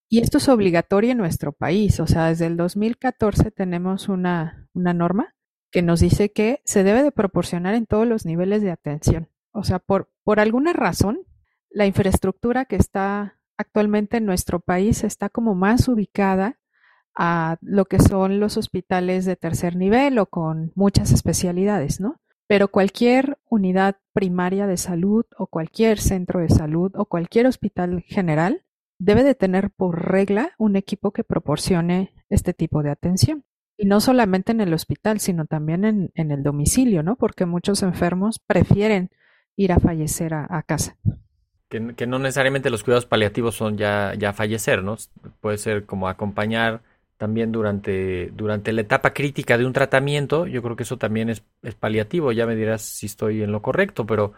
Y 0.09 0.19
esto 0.19 0.39
es 0.39 0.49
obligatorio 0.49 1.11
en 1.11 1.17
nuestro 1.17 1.53
país. 1.53 1.99
O 1.99 2.07
sea, 2.07 2.27
desde 2.27 2.47
el 2.47 2.57
2014 2.57 3.51
tenemos 3.51 4.09
una, 4.09 4.67
una 4.73 4.93
norma 4.93 5.35
que 5.71 5.81
nos 5.81 6.01
dice 6.01 6.31
que 6.31 6.61
se 6.65 6.83
debe 6.83 7.01
de 7.01 7.11
proporcionar 7.11 7.75
en 7.75 7.85
todos 7.85 8.07
los 8.07 8.25
niveles 8.25 8.61
de 8.61 8.71
atención. 8.71 9.29
O 9.51 9.63
sea, 9.63 9.79
por, 9.79 10.11
por 10.23 10.39
alguna 10.39 10.73
razón, 10.73 11.21
la 11.69 11.85
infraestructura 11.85 12.65
que 12.65 12.75
está 12.75 13.39
actualmente 13.57 14.17
en 14.17 14.25
nuestro 14.25 14.59
país 14.59 15.03
está 15.03 15.29
como 15.29 15.55
más 15.55 15.87
ubicada 15.87 16.59
a 17.15 17.57
lo 17.61 17.85
que 17.85 17.99
son 17.99 18.39
los 18.39 18.57
hospitales 18.57 19.25
de 19.25 19.35
tercer 19.35 19.75
nivel 19.75 20.17
o 20.19 20.25
con 20.27 20.71
muchas 20.75 21.11
especialidades, 21.11 21.99
¿no? 21.99 22.19
Pero 22.47 22.67
cualquier 22.67 23.37
unidad 23.49 23.97
primaria 24.13 24.67
de 24.67 24.77
salud 24.77 25.25
o 25.37 25.47
cualquier 25.47 25.99
centro 25.99 26.41
de 26.41 26.49
salud 26.49 26.91
o 26.95 27.05
cualquier 27.05 27.47
hospital 27.47 28.03
general 28.07 28.63
debe 28.99 29.23
de 29.23 29.35
tener 29.35 29.71
por 29.71 30.11
regla 30.11 30.51
un 30.57 30.75
equipo 30.75 31.11
que 31.11 31.23
proporcione 31.23 32.13
este 32.29 32.53
tipo 32.53 32.83
de 32.83 32.91
atención. 32.91 33.45
Y 33.77 33.85
no 33.85 33.99
solamente 33.99 34.51
en 34.51 34.61
el 34.61 34.73
hospital, 34.73 35.19
sino 35.19 35.45
también 35.45 36.11
en, 36.13 36.31
el 36.31 36.43
domicilio, 36.43 37.01
¿no? 37.01 37.15
Porque 37.15 37.45
muchos 37.45 37.81
enfermos 37.81 38.39
prefieren 38.45 39.09
ir 39.55 39.71
a 39.71 39.79
fallecer 39.79 40.33
a, 40.33 40.45
a 40.49 40.61
casa. 40.61 40.97
Que, 41.67 41.95
que, 41.95 42.05
no 42.05 42.19
necesariamente 42.19 42.69
los 42.69 42.83
cuidados 42.83 43.05
paliativos 43.05 43.55
son 43.55 43.77
ya, 43.77 44.13
ya 44.19 44.33
fallecer, 44.33 44.83
¿no? 44.83 44.97
Puede 45.39 45.57
ser 45.57 45.85
como 45.85 46.07
acompañar 46.09 46.81
también 47.21 47.51
durante, 47.51 48.31
durante 48.33 48.73
la 48.73 48.81
etapa 48.81 49.13
crítica 49.13 49.55
de 49.55 49.67
un 49.67 49.73
tratamiento. 49.73 50.47
Yo 50.47 50.63
creo 50.63 50.75
que 50.75 50.81
eso 50.81 50.97
también 50.97 51.29
es, 51.29 51.43
es 51.61 51.75
paliativo. 51.75 52.31
Ya 52.31 52.47
me 52.47 52.55
dirás 52.55 52.81
si 52.81 53.05
estoy 53.05 53.43
en 53.43 53.51
lo 53.51 53.61
correcto, 53.61 54.07
pero 54.07 54.33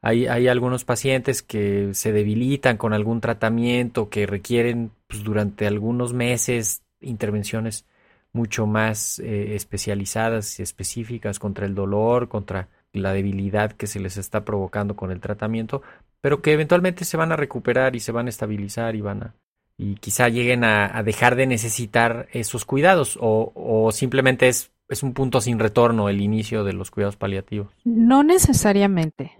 hay, 0.00 0.28
hay 0.28 0.48
algunos 0.48 0.86
pacientes 0.86 1.42
que 1.42 1.90
se 1.92 2.10
debilitan 2.10 2.78
con 2.78 2.94
algún 2.94 3.20
tratamiento 3.20 4.08
que 4.08 4.24
requieren 4.24 4.92
pues, 5.08 5.22
durante 5.24 5.66
algunos 5.66 6.14
meses 6.14 6.82
intervenciones 7.02 7.84
mucho 8.32 8.66
más 8.66 9.18
eh, 9.18 9.54
especializadas 9.54 10.58
y 10.58 10.62
específicas 10.62 11.38
contra 11.38 11.66
el 11.66 11.74
dolor, 11.74 12.30
contra 12.30 12.70
la 12.94 13.12
debilidad 13.12 13.72
que 13.72 13.86
se 13.86 14.00
les 14.00 14.16
está 14.16 14.42
provocando 14.42 14.96
con 14.96 15.10
el 15.10 15.20
tratamiento, 15.20 15.82
pero 16.22 16.40
que 16.40 16.54
eventualmente 16.54 17.04
se 17.04 17.18
van 17.18 17.30
a 17.30 17.36
recuperar 17.36 17.94
y 17.94 18.00
se 18.00 18.10
van 18.10 18.24
a 18.24 18.30
estabilizar 18.30 18.96
y 18.96 19.02
van 19.02 19.22
a 19.22 19.34
y 19.82 19.96
quizá 19.96 20.28
lleguen 20.28 20.64
a, 20.64 21.02
dejar 21.02 21.36
de 21.36 21.46
necesitar 21.46 22.28
esos 22.32 22.64
cuidados 22.64 23.18
o, 23.20 23.52
o 23.54 23.92
simplemente 23.92 24.48
es, 24.48 24.70
es 24.88 25.02
un 25.02 25.12
punto 25.12 25.40
sin 25.40 25.58
retorno 25.58 26.08
el 26.08 26.20
inicio 26.20 26.64
de 26.64 26.72
los 26.72 26.90
cuidados 26.90 27.16
paliativos. 27.16 27.68
No 27.84 28.22
necesariamente. 28.22 29.32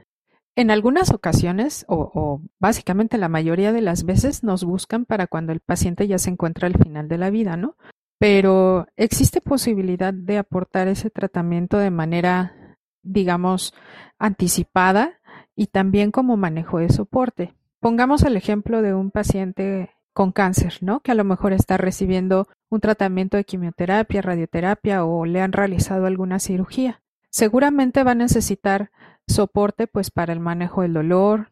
En 0.54 0.70
algunas 0.70 1.12
ocasiones, 1.12 1.86
o, 1.88 2.10
o, 2.14 2.42
básicamente 2.58 3.16
la 3.16 3.28
mayoría 3.28 3.72
de 3.72 3.80
las 3.80 4.04
veces, 4.04 4.42
nos 4.42 4.64
buscan 4.64 5.06
para 5.06 5.26
cuando 5.26 5.52
el 5.52 5.60
paciente 5.60 6.06
ya 6.06 6.18
se 6.18 6.30
encuentra 6.30 6.66
al 6.66 6.76
final 6.76 7.08
de 7.08 7.18
la 7.18 7.30
vida, 7.30 7.56
¿no? 7.56 7.76
Pero 8.18 8.86
existe 8.96 9.40
posibilidad 9.40 10.12
de 10.12 10.38
aportar 10.38 10.88
ese 10.88 11.08
tratamiento 11.08 11.78
de 11.78 11.90
manera 11.90 12.54
digamos, 13.02 13.74
anticipada 14.18 15.20
y 15.54 15.66
también 15.66 16.10
como 16.10 16.36
manejo 16.36 16.78
de 16.78 16.88
soporte. 16.88 17.54
Pongamos 17.80 18.22
el 18.22 18.36
ejemplo 18.36 18.80
de 18.80 18.94
un 18.94 19.10
paciente 19.10 19.90
con 20.12 20.32
cáncer, 20.32 20.78
¿no? 20.80 21.00
Que 21.00 21.12
a 21.12 21.14
lo 21.14 21.24
mejor 21.24 21.52
está 21.52 21.76
recibiendo 21.76 22.48
un 22.70 22.80
tratamiento 22.80 23.36
de 23.36 23.44
quimioterapia, 23.44 24.22
radioterapia 24.22 25.04
o 25.04 25.24
le 25.24 25.40
han 25.40 25.52
realizado 25.52 26.06
alguna 26.06 26.38
cirugía. 26.38 27.02
Seguramente 27.30 28.04
va 28.04 28.12
a 28.12 28.16
necesitar 28.16 28.90
soporte 29.26 29.86
pues 29.86 30.10
para 30.10 30.32
el 30.32 30.40
manejo 30.40 30.82
del 30.82 30.94
dolor, 30.94 31.50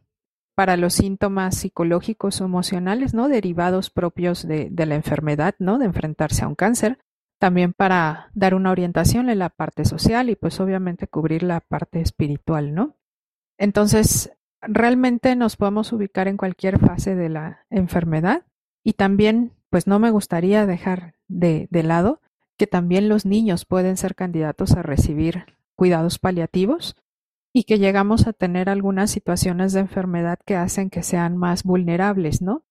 para 0.55 0.77
los 0.77 0.93
síntomas 0.93 1.57
psicológicos 1.57 2.41
o 2.41 2.45
emocionales, 2.45 3.13
¿no? 3.13 3.29
Derivados 3.29 3.89
propios 3.89 4.47
de, 4.47 4.69
de 4.69 4.85
la 4.85 4.95
enfermedad, 4.95 5.55
¿no? 5.59 5.79
De 5.79 5.85
enfrentarse 5.85 6.43
a 6.43 6.47
un 6.47 6.55
cáncer 6.55 6.99
también 7.39 7.73
para 7.73 8.29
dar 8.35 8.53
una 8.53 8.69
orientación 8.69 9.27
en 9.31 9.39
la 9.39 9.49
parte 9.49 9.83
social 9.83 10.29
y 10.29 10.35
pues 10.35 10.59
obviamente 10.59 11.07
cubrir 11.07 11.41
la 11.41 11.59
parte 11.59 11.99
espiritual, 11.99 12.75
¿no? 12.75 12.97
Entonces, 13.57 14.31
realmente 14.61 15.35
nos 15.35 15.57
podemos 15.57 15.91
ubicar 15.91 16.27
en 16.27 16.37
cualquier 16.37 16.77
fase 16.77 17.15
de 17.15 17.29
la 17.29 17.65
enfermedad 17.71 18.43
y 18.83 18.93
también, 18.93 19.51
pues 19.69 19.87
no 19.87 19.99
me 19.99 20.11
gustaría 20.11 20.65
dejar 20.65 21.15
de, 21.27 21.67
de 21.71 21.83
lado 21.83 22.21
que 22.57 22.67
también 22.67 23.09
los 23.09 23.25
niños 23.25 23.65
pueden 23.65 23.97
ser 23.97 24.15
candidatos 24.15 24.73
a 24.73 24.83
recibir 24.83 25.45
cuidados 25.75 26.19
paliativos 26.19 26.95
y 27.53 27.63
que 27.63 27.79
llegamos 27.79 28.27
a 28.27 28.33
tener 28.33 28.69
algunas 28.69 29.11
situaciones 29.11 29.73
de 29.73 29.81
enfermedad 29.81 30.39
que 30.45 30.55
hacen 30.55 30.89
que 30.89 31.03
sean 31.03 31.37
más 31.37 31.63
vulnerables, 31.63 32.41
¿no? 32.41 32.63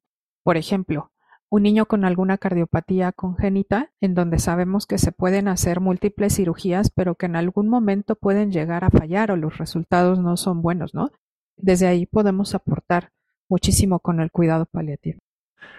Por 0.43 0.57
ejemplo, 0.57 1.11
un 1.49 1.65
niño 1.65 1.87
con 1.87 2.05
alguna 2.05 2.39
cardiopatía 2.39 3.11
congénita, 3.11 3.91
en 4.01 4.15
donde 4.15 4.39
sabemos 4.39 4.87
que 4.87 4.99
se 4.99 5.11
pueden 5.11 5.49
hacer 5.49 5.81
múltiples 5.81 6.37
cirugías, 6.37 6.91
pero 6.91 7.17
que 7.17 7.27
en 7.27 7.35
algún 7.35 7.69
momento 7.69 8.15
pueden 8.15 8.53
llegar 8.53 8.85
a 8.85 8.91
fallar 8.91 9.33
o 9.33 9.37
los 9.37 9.59
resultados 9.59 10.21
no 10.21 10.37
son 10.37 10.63
buenos, 10.63 10.95
¿no? 10.95 11.11
Desde 11.57 11.89
ahí 11.89 12.07
podemos 12.07 12.55
aportar 12.55 13.11
muchísimo 13.49 13.99
con 13.99 14.21
el 14.21 14.31
cuidado 14.31 14.67
paliativo. 14.67 15.19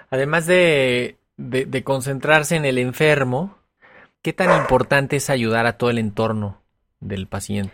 Además 0.10 0.46
de, 0.46 1.18
concentrarse 1.84 2.56
en 2.56 2.66
el 2.66 2.78
enfermo, 2.78 3.56
¿qué 4.22 4.34
tan 4.34 4.62
importante 4.62 5.16
es 5.16 5.30
ayudar 5.30 5.66
a 5.66 5.78
todo 5.78 5.90
el 5.90 5.98
entorno 5.98 6.62
del 7.00 7.28
paciente? 7.28 7.74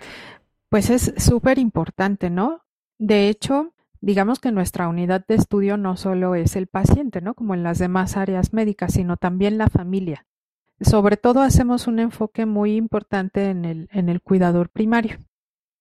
Pues 0.69 0.89
es 0.89 1.13
súper 1.17 1.57
importante, 1.57 2.29
¿no? 2.29 2.61
De 2.99 3.29
hecho, 3.29 3.73
digamos 4.01 4.39
que 4.39 4.51
nuestra 4.51 4.87
unidad 4.87 5.25
de 5.27 5.35
estudio 5.35 5.77
no 5.77 5.97
solo 5.97 6.35
es 6.35 6.55
el 6.55 6.67
paciente, 6.67 7.21
¿no? 7.21 7.33
Como 7.33 7.53
en 7.53 7.63
las 7.63 7.79
demás 7.79 8.17
áreas 8.17 8.53
médicas, 8.53 8.93
sino 8.93 9.17
también 9.17 9.57
la 9.57 9.69
familia. 9.69 10.25
Sobre 10.79 11.17
todo 11.17 11.41
hacemos 11.41 11.87
un 11.87 11.99
enfoque 11.99 12.45
muy 12.45 12.75
importante 12.75 13.45
en 13.45 13.65
el, 13.65 13.89
en 13.91 14.09
el 14.09 14.21
cuidador 14.21 14.69
primario. 14.69 15.17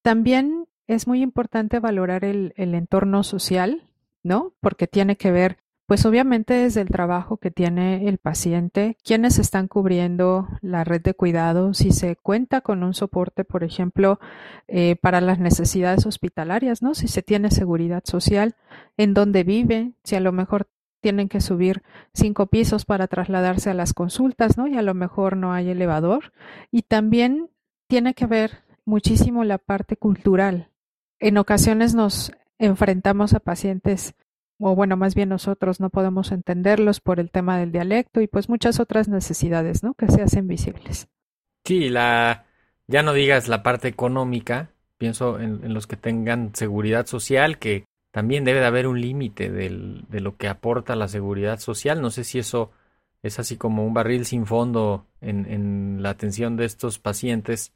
También 0.02 0.66
es 0.87 1.06
muy 1.06 1.21
importante 1.21 1.80
valorar 1.80 2.25
el, 2.25 2.54
el 2.56 2.75
entorno 2.75 3.23
social, 3.23 3.83
¿no? 4.23 4.54
Porque 4.61 4.87
tiene 4.87 5.16
que 5.16 5.33
ver 5.33 5.59
pues 5.87 6.05
obviamente 6.05 6.55
desde 6.55 6.81
el 6.81 6.88
trabajo 6.88 7.37
que 7.37 7.52
tiene 7.52 8.09
el 8.09 8.19
paciente, 8.19 8.97
quiénes 9.05 9.38
están 9.38 9.69
cubriendo 9.69 10.49
la 10.61 10.83
red 10.83 11.00
de 11.00 11.14
cuidado, 11.14 11.75
si 11.75 11.93
se 11.93 12.16
cuenta 12.16 12.61
con 12.61 12.83
un 12.83 12.93
soporte, 12.93 13.45
por 13.45 13.62
ejemplo, 13.62 14.19
eh, 14.66 14.97
para 14.97 15.21
las 15.21 15.38
necesidades 15.38 16.05
hospitalarias, 16.05 16.83
¿no? 16.83 16.95
Si 16.95 17.07
se 17.07 17.23
tiene 17.23 17.52
seguridad 17.52 18.02
social, 18.05 18.57
en 18.97 19.14
dónde 19.14 19.45
vive, 19.45 19.93
si 20.02 20.16
a 20.16 20.21
lo 20.21 20.33
mejor 20.33 20.66
tienen 21.00 21.28
que 21.28 21.40
subir 21.40 21.85
cinco 22.12 22.47
pisos 22.47 22.85
para 22.85 23.07
trasladarse 23.07 23.71
a 23.71 23.75
las 23.75 23.95
consultas, 23.95 24.59
¿no? 24.59 24.66
Y 24.66 24.76
a 24.76 24.83
lo 24.83 24.93
mejor 24.93 25.37
no 25.37 25.52
hay 25.52 25.71
elevador. 25.71 26.33
Y 26.73 26.83
también 26.83 27.49
tiene 27.87 28.14
que 28.14 28.26
ver 28.26 28.64
muchísimo 28.85 29.45
la 29.45 29.59
parte 29.59 29.97
cultural. 29.97 30.71
En 31.21 31.38
ocasiones 31.38 31.95
nos 31.95 32.33
enfrentamos 32.59 33.35
a 33.35 33.40
pacientes 33.40 34.14
o 34.59 34.75
bueno, 34.75 34.97
más 34.97 35.15
bien 35.15 35.29
nosotros 35.29 35.81
no 35.81 35.91
podemos 35.91 36.33
entenderlos 36.33 37.01
por 37.01 37.21
el 37.21 37.31
tema 37.31 37.59
del 37.59 37.73
dialecto 37.73 38.21
y 38.21 38.27
pues 38.27 38.49
muchas 38.49 38.81
otras 38.81 39.09
necesidades, 39.09 39.83
¿no? 39.83 39.95
Que 39.95 40.09
se 40.09 40.23
hacen 40.23 40.49
visibles. 40.49 41.09
Sí, 41.65 41.89
la, 41.89 42.47
ya 42.87 43.03
no 43.03 43.13
digas 43.13 43.49
la 43.49 43.63
parte 43.63 43.89
económica, 43.89 44.71
pienso 44.99 45.39
en, 45.39 45.75
los 45.75 45.87
que 45.87 45.97
tengan 45.97 46.55
seguridad 46.55 47.07
social, 47.07 47.59
que 47.59 47.85
también 48.13 48.45
debe 48.45 48.61
de 48.61 48.67
haber 48.67 48.87
un 48.87 49.01
límite 49.01 49.51
de 49.51 50.21
lo 50.21 50.37
que 50.37 50.49
aporta 50.49 50.97
la 50.97 51.09
seguridad 51.09 51.59
social. 51.59 52.01
No 52.01 52.11
sé 52.11 52.25
si 52.25 52.39
eso 52.39 52.71
es 53.23 53.39
así 53.39 53.57
como 53.57 53.85
un 53.85 53.93
barril 53.93 54.25
sin 54.25 54.47
fondo 54.47 55.07
en, 55.21 55.45
en 55.53 56.03
la 56.03 56.11
atención 56.11 56.57
de 56.57 56.65
estos 56.65 56.99
pacientes, 56.99 57.73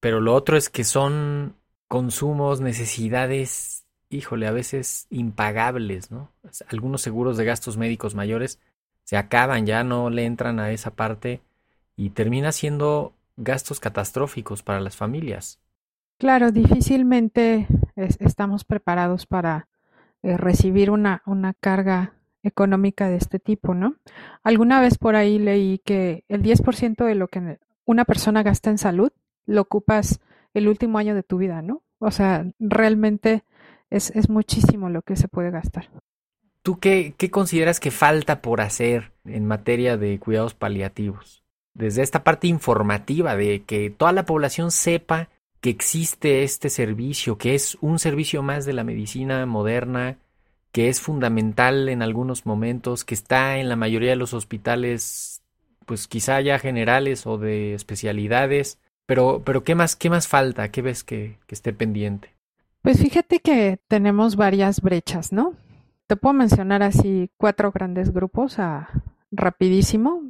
pero 0.00 0.20
lo 0.20 0.34
otro 0.34 0.56
es 0.56 0.68
que 0.68 0.82
son 0.82 1.54
consumos, 1.86 2.60
necesidades 2.60 3.83
híjole, 4.10 4.46
a 4.46 4.52
veces 4.52 5.06
impagables, 5.10 6.10
¿no? 6.10 6.30
Algunos 6.68 7.02
seguros 7.02 7.36
de 7.36 7.44
gastos 7.44 7.76
médicos 7.76 8.14
mayores 8.14 8.58
se 9.04 9.16
acaban, 9.16 9.66
ya 9.66 9.84
no 9.84 10.10
le 10.10 10.24
entran 10.24 10.60
a 10.60 10.70
esa 10.70 10.90
parte 10.92 11.40
y 11.96 12.10
termina 12.10 12.52
siendo 12.52 13.12
gastos 13.36 13.80
catastróficos 13.80 14.62
para 14.62 14.80
las 14.80 14.96
familias. 14.96 15.60
Claro, 16.18 16.52
difícilmente 16.52 17.66
es, 17.96 18.16
estamos 18.20 18.64
preparados 18.64 19.26
para 19.26 19.68
eh, 20.22 20.36
recibir 20.36 20.90
una, 20.90 21.22
una 21.26 21.52
carga 21.54 22.14
económica 22.42 23.08
de 23.08 23.16
este 23.16 23.38
tipo, 23.38 23.74
¿no? 23.74 23.96
Alguna 24.42 24.80
vez 24.80 24.98
por 24.98 25.16
ahí 25.16 25.38
leí 25.38 25.78
que 25.78 26.24
el 26.28 26.42
10% 26.42 27.04
de 27.04 27.14
lo 27.14 27.28
que 27.28 27.58
una 27.84 28.04
persona 28.04 28.42
gasta 28.42 28.70
en 28.70 28.78
salud 28.78 29.10
lo 29.46 29.62
ocupas 29.62 30.20
el 30.52 30.68
último 30.68 30.98
año 30.98 31.14
de 31.14 31.22
tu 31.22 31.38
vida, 31.38 31.62
¿no? 31.62 31.82
O 31.98 32.10
sea, 32.10 32.46
realmente 32.58 33.44
es, 33.94 34.10
es 34.10 34.28
muchísimo 34.28 34.90
lo 34.90 35.02
que 35.02 35.16
se 35.16 35.28
puede 35.28 35.50
gastar. 35.50 35.88
¿Tú 36.62 36.78
qué, 36.78 37.14
qué 37.16 37.30
consideras 37.30 37.78
que 37.78 37.90
falta 37.90 38.40
por 38.40 38.60
hacer 38.60 39.12
en 39.24 39.46
materia 39.46 39.96
de 39.96 40.18
cuidados 40.18 40.54
paliativos? 40.54 41.44
Desde 41.74 42.02
esta 42.02 42.24
parte 42.24 42.46
informativa 42.46 43.36
de 43.36 43.62
que 43.62 43.90
toda 43.90 44.12
la 44.12 44.24
población 44.24 44.70
sepa 44.70 45.28
que 45.60 45.70
existe 45.70 46.42
este 46.42 46.70
servicio, 46.70 47.38
que 47.38 47.54
es 47.54 47.76
un 47.80 47.98
servicio 47.98 48.42
más 48.42 48.64
de 48.64 48.72
la 48.72 48.84
medicina 48.84 49.44
moderna, 49.46 50.18
que 50.72 50.88
es 50.88 51.00
fundamental 51.00 51.88
en 51.88 52.02
algunos 52.02 52.46
momentos, 52.46 53.04
que 53.04 53.14
está 53.14 53.58
en 53.58 53.68
la 53.68 53.76
mayoría 53.76 54.10
de 54.10 54.16
los 54.16 54.34
hospitales, 54.34 55.42
pues 55.86 56.08
quizá 56.08 56.40
ya 56.40 56.58
generales 56.58 57.26
o 57.26 57.38
de 57.38 57.74
especialidades, 57.74 58.78
pero, 59.06 59.42
pero 59.44 59.64
¿qué 59.64 59.74
más, 59.74 59.96
qué 59.96 60.10
más 60.10 60.28
falta? 60.28 60.70
¿Qué 60.70 60.82
ves 60.82 61.04
que, 61.04 61.38
que 61.46 61.54
esté 61.54 61.72
pendiente? 61.72 62.33
Pues 62.84 63.00
fíjate 63.00 63.40
que 63.40 63.78
tenemos 63.88 64.36
varias 64.36 64.82
brechas, 64.82 65.32
¿no? 65.32 65.54
Te 66.06 66.16
puedo 66.16 66.34
mencionar 66.34 66.82
así 66.82 67.30
cuatro 67.38 67.72
grandes 67.72 68.12
grupos 68.12 68.58
a 68.58 68.90
rapidísimo. 69.32 70.20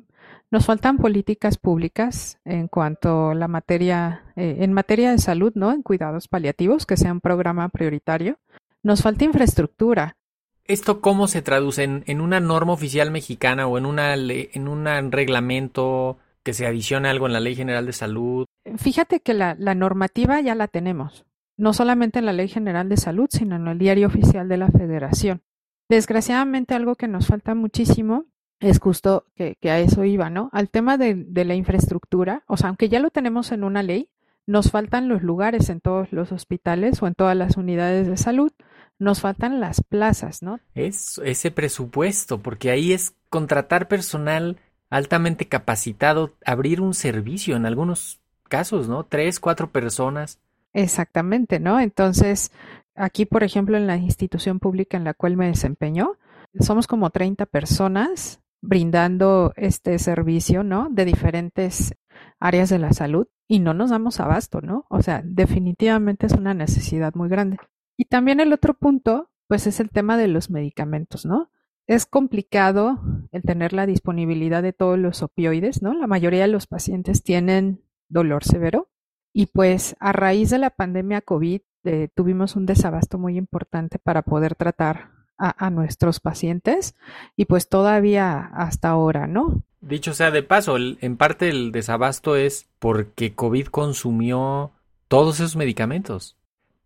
Nos 0.53 0.65
faltan 0.65 0.99
políticas 0.99 1.59
públicas 1.59 2.39
en 2.45 2.69
cuanto 2.69 3.31
a 3.31 3.35
la 3.35 3.49
materia, 3.49 4.23
eh, 4.37 4.59
en 4.61 4.73
materia 4.73 5.11
de 5.11 5.19
salud, 5.19 5.51
¿no? 5.57 5.73
En 5.73 5.83
cuidados 5.83 6.29
paliativos, 6.29 6.87
que 6.87 6.97
sea 6.97 7.11
un 7.11 7.21
programa 7.21 7.69
prioritario. 7.71 8.39
Nos 8.85 9.03
falta 9.03 9.25
infraestructura. 9.25 10.17
¿Esto 10.65 11.01
cómo 11.01 11.27
se 11.27 11.43
traduce 11.43 11.83
en, 11.83 12.05
en 12.07 12.21
una 12.21 12.39
norma 12.39 12.73
oficial 12.73 13.11
mexicana 13.11 13.67
o 13.67 13.79
en, 13.79 13.85
una 13.85 14.15
en 14.15 14.69
un 14.69 15.11
reglamento 15.11 16.19
que 16.45 16.53
se 16.53 16.69
adicione 16.69 17.09
algo 17.09 17.27
en 17.27 17.33
la 17.33 17.41
Ley 17.41 17.57
General 17.57 17.85
de 17.85 17.93
Salud? 17.93 18.47
Fíjate 18.77 19.19
que 19.19 19.35
la, 19.35 19.57
la 19.59 19.75
normativa 19.75 20.41
ya 20.41 20.55
la 20.55 20.69
tenemos, 20.69 21.27
no 21.57 21.73
solamente 21.73 22.19
en 22.19 22.27
la 22.27 22.33
Ley 22.33 22.49
General 22.49 22.89
de 22.89 22.97
Salud, 22.97 23.29
sino 23.31 23.57
en 23.57 23.67
el 23.69 23.79
Diario 23.79 24.07
Oficial 24.07 24.49
de 24.49 24.57
la 24.57 24.69
Federación. 24.69 25.43
Desgraciadamente 25.89 26.75
algo 26.75 26.97
que 26.97 27.09
nos 27.09 27.27
falta 27.27 27.55
muchísimo 27.55 28.27
es 28.61 28.79
justo 28.79 29.27
que, 29.35 29.57
que 29.61 29.71
a 29.71 29.79
eso 29.79 30.05
iba, 30.05 30.31
¿no? 30.31 30.49
Al 30.53 30.71
tema 30.71 30.97
de, 30.97 31.15
de, 31.15 31.45
la 31.45 31.55
infraestructura, 31.55 32.45
o 32.47 32.57
sea, 32.57 32.69
aunque 32.69 32.89
ya 32.89 33.01
lo 33.01 33.11
tenemos 33.11 33.53
en 33.53 33.65
una 33.65 33.83
ley, 33.83 34.09
nos 34.47 34.71
faltan 34.71 35.09
los 35.09 35.23
lugares 35.23 35.69
en 35.69 35.81
todos 35.81 36.13
los 36.13 36.33
hospitales 36.33 37.03
o 37.03 37.07
en 37.07 37.15
todas 37.15 37.37
las 37.37 37.57
unidades 37.57 38.07
de 38.07 38.17
salud, 38.17 38.53
nos 38.99 39.21
faltan 39.21 39.61
las 39.61 39.83
plazas, 39.83 40.43
¿no? 40.43 40.61
Es 40.75 41.21
ese 41.25 41.51
presupuesto, 41.51 42.41
porque 42.41 42.71
ahí 42.71 42.93
es 42.93 43.15
contratar 43.29 43.89
personal 43.89 44.59
altamente 44.91 45.49
capacitado, 45.49 46.35
abrir 46.45 46.81
un 46.81 46.95
servicio 46.95 47.57
en 47.57 47.67
algunos 47.67 48.21
casos, 48.49 48.89
¿no? 48.89 49.05
Tres, 49.05 49.41
cuatro 49.41 49.71
personas. 49.73 50.39
Exactamente, 50.75 51.61
¿no? 51.61 51.81
Entonces, 51.81 52.51
aquí, 52.97 53.25
por 53.27 53.45
ejemplo, 53.45 53.77
en 53.77 53.87
la 53.87 53.97
institución 53.97 54.59
pública 54.59 54.97
en 54.97 55.05
la 55.05 55.15
cual 55.15 55.37
me 55.37 55.47
desempeño, 55.47 56.19
somos 56.61 56.87
como 56.87 57.11
30 57.11 57.47
personas 57.47 58.41
brindando 58.61 59.53
este 59.57 59.99
servicio, 59.99 60.65
¿no? 60.65 60.89
De 60.91 61.05
diferentes 61.05 61.95
áreas 62.41 62.71
de 62.71 62.79
la 62.79 62.93
salud 62.93 63.29
y 63.47 63.61
no 63.61 63.73
nos 63.73 63.91
damos 63.91 64.19
abasto, 64.21 64.61
¿no? 64.61 64.85
O 64.89 65.01
sea, 65.01 65.23
definitivamente 65.25 66.27
es 66.27 66.33
una 66.33 66.55
necesidad 66.55 67.15
muy 67.15 67.29
grande. 67.29 67.59
Y 67.97 68.07
también 68.07 68.41
el 68.41 68.53
otro 68.53 68.75
punto, 68.75 69.31
pues 69.47 69.67
es 69.67 69.79
el 69.79 69.91
tema 69.91 70.17
de 70.17 70.29
los 70.29 70.51
medicamentos, 70.51 71.25
¿no? 71.25 71.51
Es 71.87 72.07
complicado 72.07 73.01
el 73.31 73.43
tener 73.43 73.73
la 73.75 73.87
disponibilidad 73.87 74.63
de 74.63 74.73
todos 74.73 74.99
los 74.99 75.23
opioides, 75.23 75.83
¿no? 75.83 75.95
La 75.95 76.07
mayoría 76.07 76.43
de 76.43 76.49
los 76.49 76.67
pacientes 76.67 77.23
tienen 77.23 77.83
dolor 78.09 78.43
severo 78.43 78.89
y 79.35 79.47
pues 79.47 79.97
a 79.99 80.13
raíz 80.13 80.49
de 80.49 80.59
la 80.59 80.71
pandemia 80.71 81.21
COVID 81.21 81.61
eh, 81.83 82.09
tuvimos 82.15 82.57
un 82.57 82.65
desabasto 82.65 83.19
muy 83.19 83.37
importante 83.37 83.99
para 83.99 84.23
poder 84.23 84.55
tratar 84.55 85.11
a, 85.37 85.69
nuestros 85.69 86.21
pacientes 86.21 86.95
y 87.37 87.47
pues 87.47 87.69
todavía 87.69 88.39
hasta 88.55 88.89
ahora, 88.89 89.27
¿no? 89.27 89.63
Dicho 89.81 90.15
sea 90.15 90.31
de 90.31 90.45
paso, 90.45 90.77
en 90.79 91.17
parte 91.17 91.49
el 91.49 91.73
desabasto 91.73 92.37
es 92.37 92.69
porque 92.79 93.35
COVID 93.35 93.67
consumió 93.67 94.71
todos 95.09 95.41
esos 95.41 95.57
medicamentos. 95.57 96.37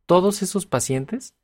Todos 0.07 0.43
esos 0.43 0.65
pacientes 0.65 1.35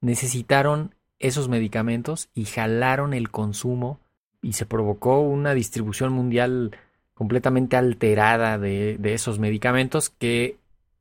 necesitaron 0.00 0.94
esos 1.18 1.48
medicamentos 1.48 2.30
y 2.34 2.46
jalaron 2.46 3.12
el 3.12 3.30
consumo 3.30 4.00
y 4.40 4.54
se 4.54 4.64
provocó 4.64 5.20
una 5.20 5.52
distribución 5.52 6.12
mundial 6.12 6.72
completamente 7.16 7.78
alterada 7.78 8.58
de, 8.58 8.98
esos 9.02 9.38
medicamentos 9.38 10.10
que 10.10 10.58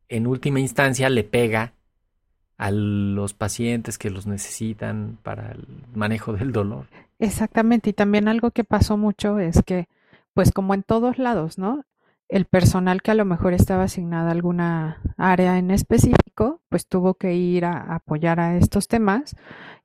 en 0.07 0.27
última 0.27 0.61
instancia 0.61 1.09
le 1.09 1.25
pega 1.25 1.73
a 2.57 2.71
los 2.71 3.33
pacientes 3.33 3.97
que 3.97 4.09
los 4.09 4.25
necesitan 4.25 5.17
para 5.23 5.51
el 5.51 5.67
manejo 5.93 6.31
del 6.31 6.53
dolor. 6.53 6.87
Exactamente, 7.19 7.89
y 7.89 7.93
también 7.93 8.29
algo 8.29 8.51
que 8.51 8.63
pasó 8.63 8.95
mucho 8.95 9.39
es 9.39 9.61
que, 9.65 9.89
pues 10.33 10.53
como 10.53 10.73
en 10.73 10.83
todos 10.83 11.17
lados, 11.17 11.57
¿no? 11.57 11.83
El 12.27 12.45
personal 12.45 13.01
que 13.01 13.11
a 13.11 13.15
lo 13.15 13.25
mejor 13.25 13.53
estaba 13.53 13.83
asignado 13.83 14.29
a 14.29 14.31
alguna 14.31 15.01
área 15.17 15.57
en 15.59 15.69
específico, 15.69 16.61
pues 16.69 16.87
tuvo 16.87 17.15
que 17.15 17.35
ir 17.35 17.65
a 17.65 17.95
apoyar 17.95 18.39
a 18.39 18.57
estos 18.57 18.87
temas 18.87 19.35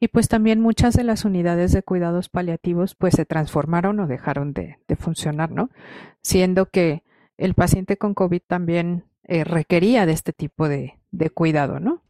y 0.00 0.09
pues 0.09 0.29
también 0.29 0.61
muchas 0.61 0.94
de 0.94 1.05
las 1.05 1.26
unidades 1.26 1.72
de 1.72 1.83
cuidados 1.83 2.31
paliativos 2.31 2.94
pues 2.94 3.14
se 3.14 3.26
transformaron 3.26 4.00
o 4.00 4.07
dejaron 4.07 4.55
de, 4.55 4.79
funcionar, 4.98 5.50
¿no? 5.50 5.70
Siendo 6.22 6.66
que 6.66 7.03
el 7.37 7.55
paciente 7.55 7.98
con 7.98 8.14
COVID 8.14 8.40
también 8.46 9.05
eh, 9.24 9.44
requería 9.44 10.07
de 10.07 10.12
este 10.12 10.33
tipo 10.33 10.68
de, 10.68 10.98
de 11.11 11.31
cuidado, 11.31 11.79
¿no? 11.79 12.03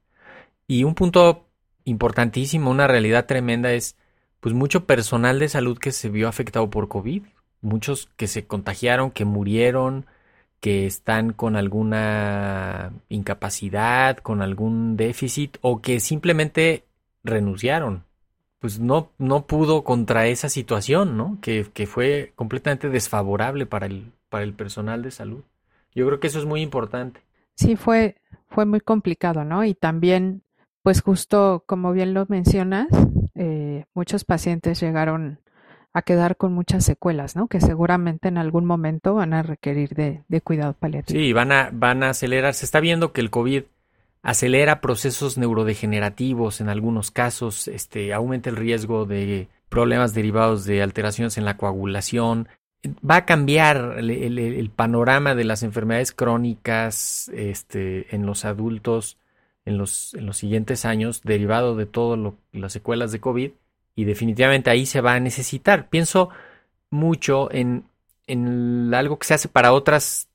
Y 0.69 0.85
un 0.85 0.95
punto 0.95 1.49
importantísimo, 1.85 2.71
una 2.71 2.87
realidad 2.87 3.27
tremenda 3.27 3.73
es 3.73 3.97
pues 4.39 4.55
mucho 4.55 4.87
personal 4.87 5.39
de 5.39 5.49
salud 5.49 5.79
que 5.79 5.93
se 5.93 6.09
vio 6.09 6.29
afectado 6.29 6.71
por 6.71 6.89
COVID, 6.89 7.25
muchos 7.61 8.09
que 8.17 8.27
se 8.27 8.47
contagiaron, 8.47 9.11
que 9.11 9.25
murieron, 9.25 10.07
que 10.61 10.87
están 10.87 11.33
con 11.33 11.57
alguna 11.57 12.93
incapacidad, 13.09 14.19
con 14.19 14.43
algún 14.43 14.97
déficit 14.97 15.57
o 15.63 15.81
que 15.81 16.01
simplemente 16.01 16.85
renunciaron. 17.25 18.05
Pues 18.59 18.79
no, 18.79 19.11
no 19.19 19.47
pudo 19.47 19.85
contra 19.85 20.27
esa 20.27 20.51
situación, 20.51 21.17
¿no? 21.17 21.39
Que, 21.41 21.67
que 21.73 21.87
fue 21.87 22.33
completamente 22.37 22.91
desfavorable 22.91 23.65
para 23.65 23.87
el, 23.87 24.13
para 24.29 24.45
el 24.45 24.53
personal 24.53 25.03
de 25.03 25.11
salud. 25.11 25.43
Yo 25.95 26.07
creo 26.07 26.21
que 26.21 26.27
eso 26.27 26.39
es 26.39 26.45
muy 26.45 26.61
importante. 26.61 27.21
Sí, 27.55 27.77
fue, 27.77 28.17
fue 28.49 28.67
muy 28.67 28.81
complicado, 28.81 29.45
¿no? 29.45 29.65
Y 29.65 29.75
también 29.75 30.43
pues 30.83 31.03
justo 31.03 31.65
como 31.67 31.93
bien 31.93 32.15
lo 32.15 32.27
mencionas, 32.29 32.89
eh, 33.35 33.85
muchos 33.95 34.25
pacientes 34.25 34.81
llegaron 34.81 35.39
a 35.93 36.03
quedar 36.03 36.37
con 36.37 36.53
muchas 36.53 36.85
secuelas, 36.85 37.37
¿no? 37.37 37.49
Que 37.49 37.61
seguramente 37.61 38.29
en 38.29 38.39
algún 38.39 38.65
momento 38.65 39.15
van 39.15 39.33
a 39.35 39.43
requerir 39.43 39.95
de, 39.95 40.23
de 40.29 40.41
cuidado 40.41 40.75
paliativo. 40.75 41.19
Sí, 41.19 41.33
van 41.33 41.53
a, 41.53 41.71
van 41.73 42.03
a 42.03 42.11
acelerar. 42.11 42.55
Se 42.55 42.65
está 42.65 42.81
viendo 42.81 43.13
que 43.13 43.21
el 43.21 43.31
COVID 43.31 43.65
acelera 44.23 44.81
procesos 44.81 45.39
neurodegenerativos 45.39 46.61
en 46.61 46.69
algunos 46.69 47.11
casos, 47.11 47.69
este, 47.69 48.13
aumenta 48.13 48.51
el 48.51 48.57
riesgo 48.57 49.07
de 49.07 49.49
problemas 49.69 50.15
derivados 50.15 50.65
de 50.65 50.83
alteraciones 50.83 51.39
en 51.39 51.45
la 51.45 51.57
coagulación. 51.57 52.49
Va 53.09 53.17
a 53.17 53.27
cambiar 53.27 53.97
el, 53.99 54.39
el, 54.39 54.71
panorama 54.71 55.35
de 55.35 55.45
las 55.45 55.63
enfermedades 55.63 56.13
crónicas 56.13 57.31
este, 57.35 58.15
en 58.15 58.27
los 58.27 58.45
adultos 58.45 59.19
en 59.65 59.79
los, 59.79 60.15
en 60.15 60.27
los 60.27 60.37
siguientes 60.37 60.85
años 60.85 61.23
derivado 61.23 61.77
de 61.77 61.87
todas 61.87 62.35
las 62.53 62.73
secuelas 62.73 63.13
de 63.13 63.21
COVID 63.21 63.51
y 63.95 64.05
definitivamente 64.05 64.71
ahí 64.71 64.87
se 64.87 65.01
va 65.01 65.15
a 65.15 65.21
necesitar. 65.21 65.89
Pienso 65.89 66.31
mucho 66.91 67.53
en, 67.53 67.85
en 68.27 68.93
algo 68.95 69.19
que 69.19 69.27
se 69.27 69.35
hace 69.35 69.49
para 69.49 69.73
otras 69.73 70.29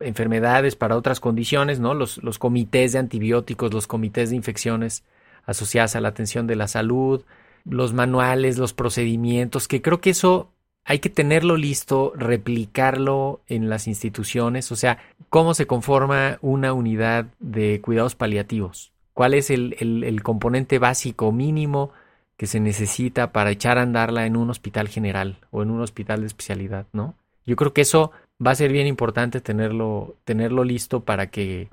enfermedades, 0.00 0.76
para 0.76 0.96
otras 0.96 1.20
condiciones, 1.20 1.80
¿no? 1.80 1.94
Los, 1.94 2.22
los 2.22 2.38
comités 2.38 2.92
de 2.92 2.98
antibióticos, 2.98 3.72
los 3.72 3.86
comités 3.86 4.30
de 4.30 4.36
infecciones 4.36 5.04
asociadas 5.44 5.96
a 5.96 6.00
la 6.00 6.08
atención 6.08 6.46
de 6.46 6.56
la 6.56 6.68
salud, 6.68 7.24
los 7.64 7.92
manuales, 7.92 8.58
los 8.58 8.72
procedimientos, 8.72 9.68
que 9.68 9.82
creo 9.82 10.00
que 10.00 10.10
eso 10.10 10.50
hay 10.84 11.00
que 11.00 11.10
tenerlo 11.10 11.56
listo, 11.56 12.12
replicarlo 12.14 13.40
en 13.48 13.68
las 13.68 13.88
instituciones, 13.88 14.70
o 14.70 14.76
sea, 14.76 14.98
cómo 15.30 15.52
se 15.52 15.66
conforma 15.66 16.38
una 16.42 16.72
unidad 16.72 17.26
de 17.40 17.80
cuidados 17.80 18.14
paliativos, 18.14 18.92
cuál 19.12 19.34
es 19.34 19.50
el, 19.50 19.76
el, 19.80 20.04
el, 20.04 20.22
componente 20.22 20.78
básico 20.78 21.32
mínimo 21.32 21.90
que 22.36 22.46
se 22.46 22.60
necesita 22.60 23.32
para 23.32 23.50
echar 23.50 23.78
a 23.78 23.82
andarla 23.82 24.26
en 24.26 24.36
un 24.36 24.50
hospital 24.50 24.88
general 24.88 25.38
o 25.50 25.62
en 25.62 25.70
un 25.70 25.80
hospital 25.80 26.20
de 26.20 26.26
especialidad, 26.26 26.86
¿no? 26.92 27.14
Yo 27.46 27.56
creo 27.56 27.72
que 27.72 27.80
eso 27.80 28.12
va 28.44 28.50
a 28.50 28.56
ser 28.56 28.72
bien 28.72 28.86
importante 28.86 29.40
tenerlo, 29.40 30.16
tenerlo 30.24 30.64
listo 30.64 31.00
para 31.00 31.28
que 31.28 31.68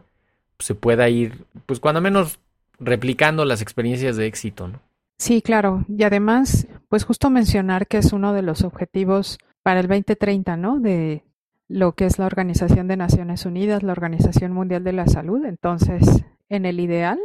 se 0.59 0.75
pueda 0.75 1.09
ir, 1.09 1.45
pues 1.65 1.79
cuando 1.79 1.99
menos 1.99 2.39
replicando 2.79 3.45
las 3.45 3.61
experiencias 3.61 4.15
de 4.15 4.27
éxito, 4.27 4.67
¿no? 4.67 4.79
Sí, 5.17 5.41
claro. 5.41 5.85
Y 5.87 6.03
además, 6.03 6.67
pues 6.89 7.05
justo 7.05 7.29
mencionar 7.29 7.87
que 7.87 7.97
es 7.97 8.13
uno 8.13 8.33
de 8.33 8.41
los 8.41 8.63
objetivos 8.63 9.37
para 9.61 9.79
el 9.79 9.87
2030, 9.87 10.57
¿no? 10.57 10.79
De 10.79 11.23
lo 11.67 11.93
que 11.93 12.05
es 12.05 12.19
la 12.19 12.25
Organización 12.25 12.87
de 12.87 12.97
Naciones 12.97 13.45
Unidas, 13.45 13.83
la 13.83 13.93
Organización 13.93 14.53
Mundial 14.53 14.83
de 14.83 14.93
la 14.93 15.07
Salud. 15.07 15.45
Entonces, 15.45 16.23
en 16.49 16.65
el 16.65 16.79
ideal, 16.79 17.19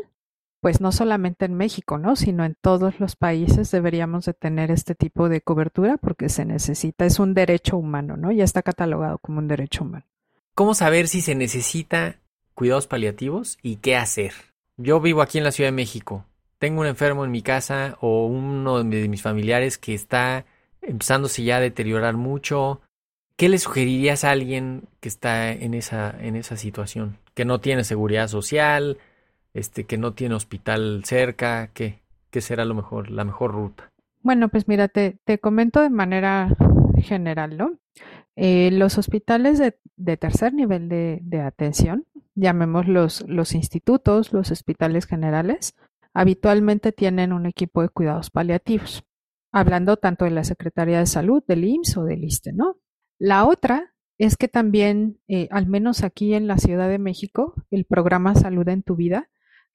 pues 0.61 0.81
no 0.81 0.93
solamente 0.93 1.45
en 1.45 1.55
México, 1.55 1.99
¿no? 1.99 2.17
Sino 2.17 2.45
en 2.45 2.57
todos 2.61 3.01
los 3.01 3.17
países 3.17 3.71
deberíamos 3.71 4.25
de 4.25 4.35
tener 4.35 4.71
este 4.71 4.95
tipo 4.95 5.29
de 5.29 5.41
cobertura 5.41 5.97
porque 5.97 6.29
se 6.29 6.45
necesita, 6.45 7.05
es 7.05 7.19
un 7.19 7.35
derecho 7.35 7.77
humano, 7.77 8.17
¿no? 8.17 8.33
Ya 8.33 8.45
está 8.45 8.63
catalogado 8.63 9.19
como 9.19 9.39
un 9.39 9.49
derecho 9.49 9.85
humano. 9.85 10.05
¿Cómo 10.55 10.75
saber 10.75 11.07
si 11.07 11.21
se 11.21 11.35
necesita 11.35 12.17
cuidados 12.59 12.89
paliativos 12.89 13.57
y 13.63 13.77
qué 13.77 13.95
hacer. 13.95 14.33
Yo 14.77 15.01
vivo 15.01 15.23
aquí 15.23 15.39
en 15.39 15.45
la 15.45 15.53
Ciudad 15.53 15.69
de 15.69 15.77
México. 15.77 16.25
Tengo 16.59 16.81
un 16.81 16.89
enfermo 16.89 17.25
en 17.25 17.31
mi 17.31 17.41
casa 17.41 17.97
o 18.01 18.27
uno 18.27 18.83
de 18.83 19.09
mis 19.09 19.23
familiares 19.23 19.79
que 19.79 19.95
está 19.95 20.45
empezándose 20.83 21.45
ya 21.45 21.59
a 21.59 21.61
deteriorar 21.61 22.17
mucho. 22.17 22.81
¿Qué 23.37 23.49
le 23.49 23.59
sugerirías 23.59 24.25
a 24.25 24.33
alguien 24.33 24.89
que 24.99 25.09
está 25.09 25.53
en 25.53 25.73
esa, 25.73 26.13
en 26.19 26.35
esa 26.35 26.57
situación? 26.57 27.19
Que 27.35 27.45
no 27.45 27.61
tiene 27.61 27.85
seguridad 27.85 28.27
social, 28.27 28.99
este, 29.59 29.85
que 29.85 29.99
no 29.99 30.13
tiene 30.15 30.35
hospital 30.35 31.03
cerca, 31.05 31.71
¿qué, 31.73 32.01
será 32.41 32.65
lo 32.65 32.75
mejor, 32.75 33.11
la 33.11 33.25
mejor 33.25 33.53
ruta? 33.53 33.91
Bueno, 34.23 34.49
pues 34.49 34.69
mira, 34.69 34.87
te, 34.87 35.19
comento 35.41 35.81
de 35.81 35.91
manera 35.91 36.57
general, 36.99 37.57
¿no? 37.57 37.73
Eh, 38.37 38.71
los 38.73 38.99
hospitales 38.99 39.59
de, 39.59 40.17
tercer 40.17 40.55
nivel 40.55 40.89
de, 40.89 41.41
atención, 41.41 42.07
llamemos 42.37 42.87
los, 42.87 43.29
los 43.29 43.55
institutos, 43.55 44.33
los 44.33 44.53
hospitales 44.53 45.07
generales, 45.07 45.75
habitualmente 46.15 46.93
tienen 46.93 47.33
un 47.33 47.47
equipo 47.47 47.83
de 47.83 47.89
cuidados 47.89 48.31
paliativos, 48.31 49.05
hablando 49.51 49.97
tanto 49.97 50.25
de 50.25 50.31
la 50.31 50.45
Secretaría 50.45 51.01
de 51.01 51.07
Salud, 51.07 51.43
del 51.49 51.65
IMSS 51.65 51.97
o 51.97 52.05
del 52.05 52.23
ISTE, 52.23 52.53
¿no? 52.53 52.77
La 53.19 53.45
otra 53.45 53.93
es 54.19 54.37
que 54.37 54.47
también, 54.47 55.19
eh, 55.27 55.49
al 55.51 55.67
menos 55.67 56.05
aquí 56.05 56.35
en 56.35 56.47
la 56.47 56.59
Ciudad 56.59 56.89
de 56.89 56.99
México, 56.99 57.55
el 57.73 57.85
programa 57.85 58.37
Salud 58.37 58.69
en 58.69 58.85
tu 58.85 58.95
Vida 58.95 59.29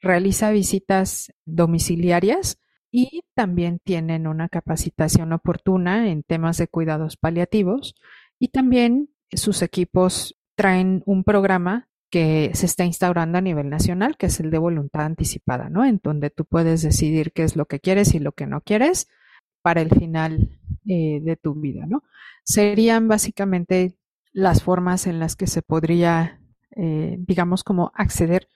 realiza 0.03 0.51
visitas 0.51 1.33
domiciliarias 1.45 2.59
y 2.91 3.23
también 3.33 3.79
tienen 3.83 4.27
una 4.27 4.49
capacitación 4.49 5.33
oportuna 5.33 6.09
en 6.09 6.21
temas 6.21 6.57
de 6.57 6.67
cuidados 6.67 7.17
paliativos 7.17 7.95
y 8.37 8.49
también 8.49 9.09
sus 9.31 9.61
equipos 9.63 10.35
traen 10.55 11.01
un 11.05 11.23
programa 11.23 11.87
que 12.11 12.51
se 12.53 12.67
está 12.67 12.85
instaurando 12.85 13.39
a 13.39 13.41
nivel 13.41 13.69
nacional, 13.69 14.17
que 14.17 14.27
es 14.27 14.39
el 14.39 14.51
de 14.51 14.59
voluntad 14.59 15.05
anticipada, 15.05 15.69
¿no? 15.69 15.83
En 15.83 15.99
donde 16.03 16.29
tú 16.29 16.45
puedes 16.45 16.83
decidir 16.83 17.31
qué 17.31 17.43
es 17.43 17.55
lo 17.55 17.65
que 17.65 17.79
quieres 17.79 18.13
y 18.13 18.19
lo 18.19 18.33
que 18.33 18.45
no 18.45 18.61
quieres 18.61 19.07
para 19.63 19.81
el 19.81 19.89
final 19.89 20.59
eh, 20.85 21.21
de 21.23 21.35
tu 21.37 21.55
vida, 21.55 21.85
¿no? 21.87 22.03
Serían 22.43 23.07
básicamente 23.07 23.97
las 24.33 24.61
formas 24.61 25.07
en 25.07 25.19
las 25.19 25.35
que 25.35 25.47
se 25.47 25.63
podría, 25.63 26.39
eh, 26.75 27.15
digamos, 27.19 27.63
como 27.63 27.91
acceder 27.95 28.47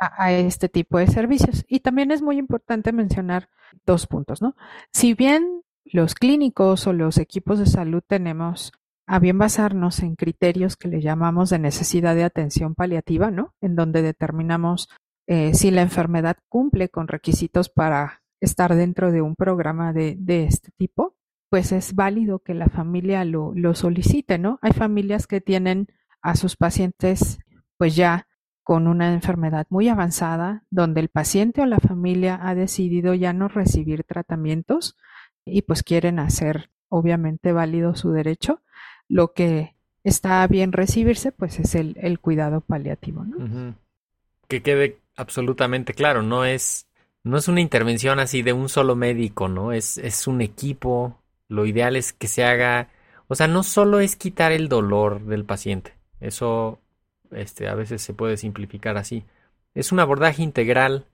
a, 0.00 0.32
este 0.32 0.68
tipo 0.68 0.98
de 0.98 1.06
servicios. 1.06 1.64
Y 1.68 1.80
también 1.80 2.10
es 2.10 2.22
muy 2.22 2.38
importante 2.38 2.92
mencionar 2.92 3.48
dos 3.86 4.06
puntos, 4.06 4.42
¿no? 4.42 4.56
Si 4.92 5.14
bien 5.14 5.62
los 5.84 6.14
clínicos 6.14 6.86
o 6.86 6.92
los 6.92 7.18
equipos 7.18 7.58
de 7.58 7.66
salud 7.66 8.02
tenemos 8.06 8.72
a 9.06 9.18
bien 9.18 9.38
basarnos 9.38 10.00
en 10.00 10.16
criterios 10.16 10.76
que 10.76 10.88
le 10.88 11.00
llamamos 11.00 11.50
de 11.50 11.58
necesidad 11.58 12.14
de 12.14 12.24
atención 12.24 12.74
paliativa, 12.74 13.30
¿no? 13.30 13.54
En 13.60 13.74
donde 13.74 14.02
determinamos 14.02 14.88
eh, 15.26 15.54
si 15.54 15.70
la 15.70 15.82
enfermedad 15.82 16.36
cumple 16.48 16.88
con 16.88 17.08
requisitos 17.08 17.68
para 17.68 18.22
estar 18.40 18.74
dentro 18.74 19.10
de 19.10 19.22
un 19.22 19.34
programa 19.34 19.92
de, 19.92 20.16
de 20.18 20.44
este 20.44 20.70
tipo, 20.76 21.16
pues 21.50 21.72
es 21.72 21.94
válido 21.94 22.40
que 22.40 22.54
la 22.54 22.68
familia 22.68 23.24
lo, 23.24 23.52
lo 23.54 23.74
solicite, 23.74 24.38
¿no? 24.38 24.58
Hay 24.62 24.72
familias 24.72 25.26
que 25.26 25.40
tienen 25.40 25.88
a 26.20 26.36
sus 26.36 26.56
pacientes 26.56 27.38
pues 27.78 27.96
ya 27.96 28.27
con 28.68 28.86
una 28.86 29.14
enfermedad 29.14 29.66
muy 29.70 29.88
avanzada, 29.88 30.62
donde 30.68 31.00
el 31.00 31.08
paciente 31.08 31.62
o 31.62 31.64
la 31.64 31.80
familia 31.80 32.38
ha 32.42 32.54
decidido 32.54 33.14
ya 33.14 33.32
no 33.32 33.48
recibir 33.48 34.04
tratamientos 34.04 34.94
y 35.46 35.62
pues 35.62 35.82
quieren 35.82 36.18
hacer 36.18 36.68
obviamente 36.90 37.52
válido 37.52 37.96
su 37.96 38.10
derecho, 38.12 38.60
lo 39.08 39.32
que 39.32 39.74
está 40.04 40.46
bien 40.48 40.72
recibirse 40.72 41.32
pues 41.32 41.58
es 41.60 41.74
el, 41.76 41.96
el 41.98 42.20
cuidado 42.20 42.60
paliativo. 42.60 43.24
¿no? 43.24 43.74
Que 44.48 44.60
quede 44.60 44.98
absolutamente 45.16 45.94
claro, 45.94 46.20
no 46.20 46.44
es, 46.44 46.88
no 47.24 47.38
es 47.38 47.48
una 47.48 47.62
intervención 47.62 48.20
así 48.20 48.42
de 48.42 48.52
un 48.52 48.68
solo 48.68 48.96
médico, 48.96 49.48
¿no? 49.48 49.72
Es, 49.72 49.96
es 49.96 50.26
un 50.26 50.42
equipo, 50.42 51.22
lo 51.48 51.64
ideal 51.64 51.96
es 51.96 52.12
que 52.12 52.28
se 52.28 52.44
haga, 52.44 52.90
o 53.28 53.34
sea, 53.34 53.48
no 53.48 53.62
solo 53.62 54.00
es 54.00 54.14
quitar 54.14 54.52
el 54.52 54.68
dolor 54.68 55.24
del 55.24 55.46
paciente, 55.46 55.94
eso 56.20 56.82
este, 57.32 57.68
a 57.68 57.74
veces 57.74 58.02
se 58.02 58.14
puede 58.14 58.36
simplificar 58.36 58.96
así. 58.96 59.24
Es 59.74 59.92
un 59.92 60.00
abordaje 60.00 60.42
integral 60.42 61.06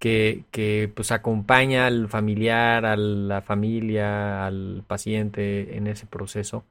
que, 0.00 0.44
que 0.50 0.90
pues 0.92 1.12
acompaña 1.12 1.86
al 1.86 2.08
familiar, 2.08 2.86
a 2.86 2.96
la 2.96 3.42
familia, 3.42 4.46
al 4.46 4.82
paciente 4.86 5.76
en 5.76 5.86
ese 5.86 6.06
proceso. 6.06 6.64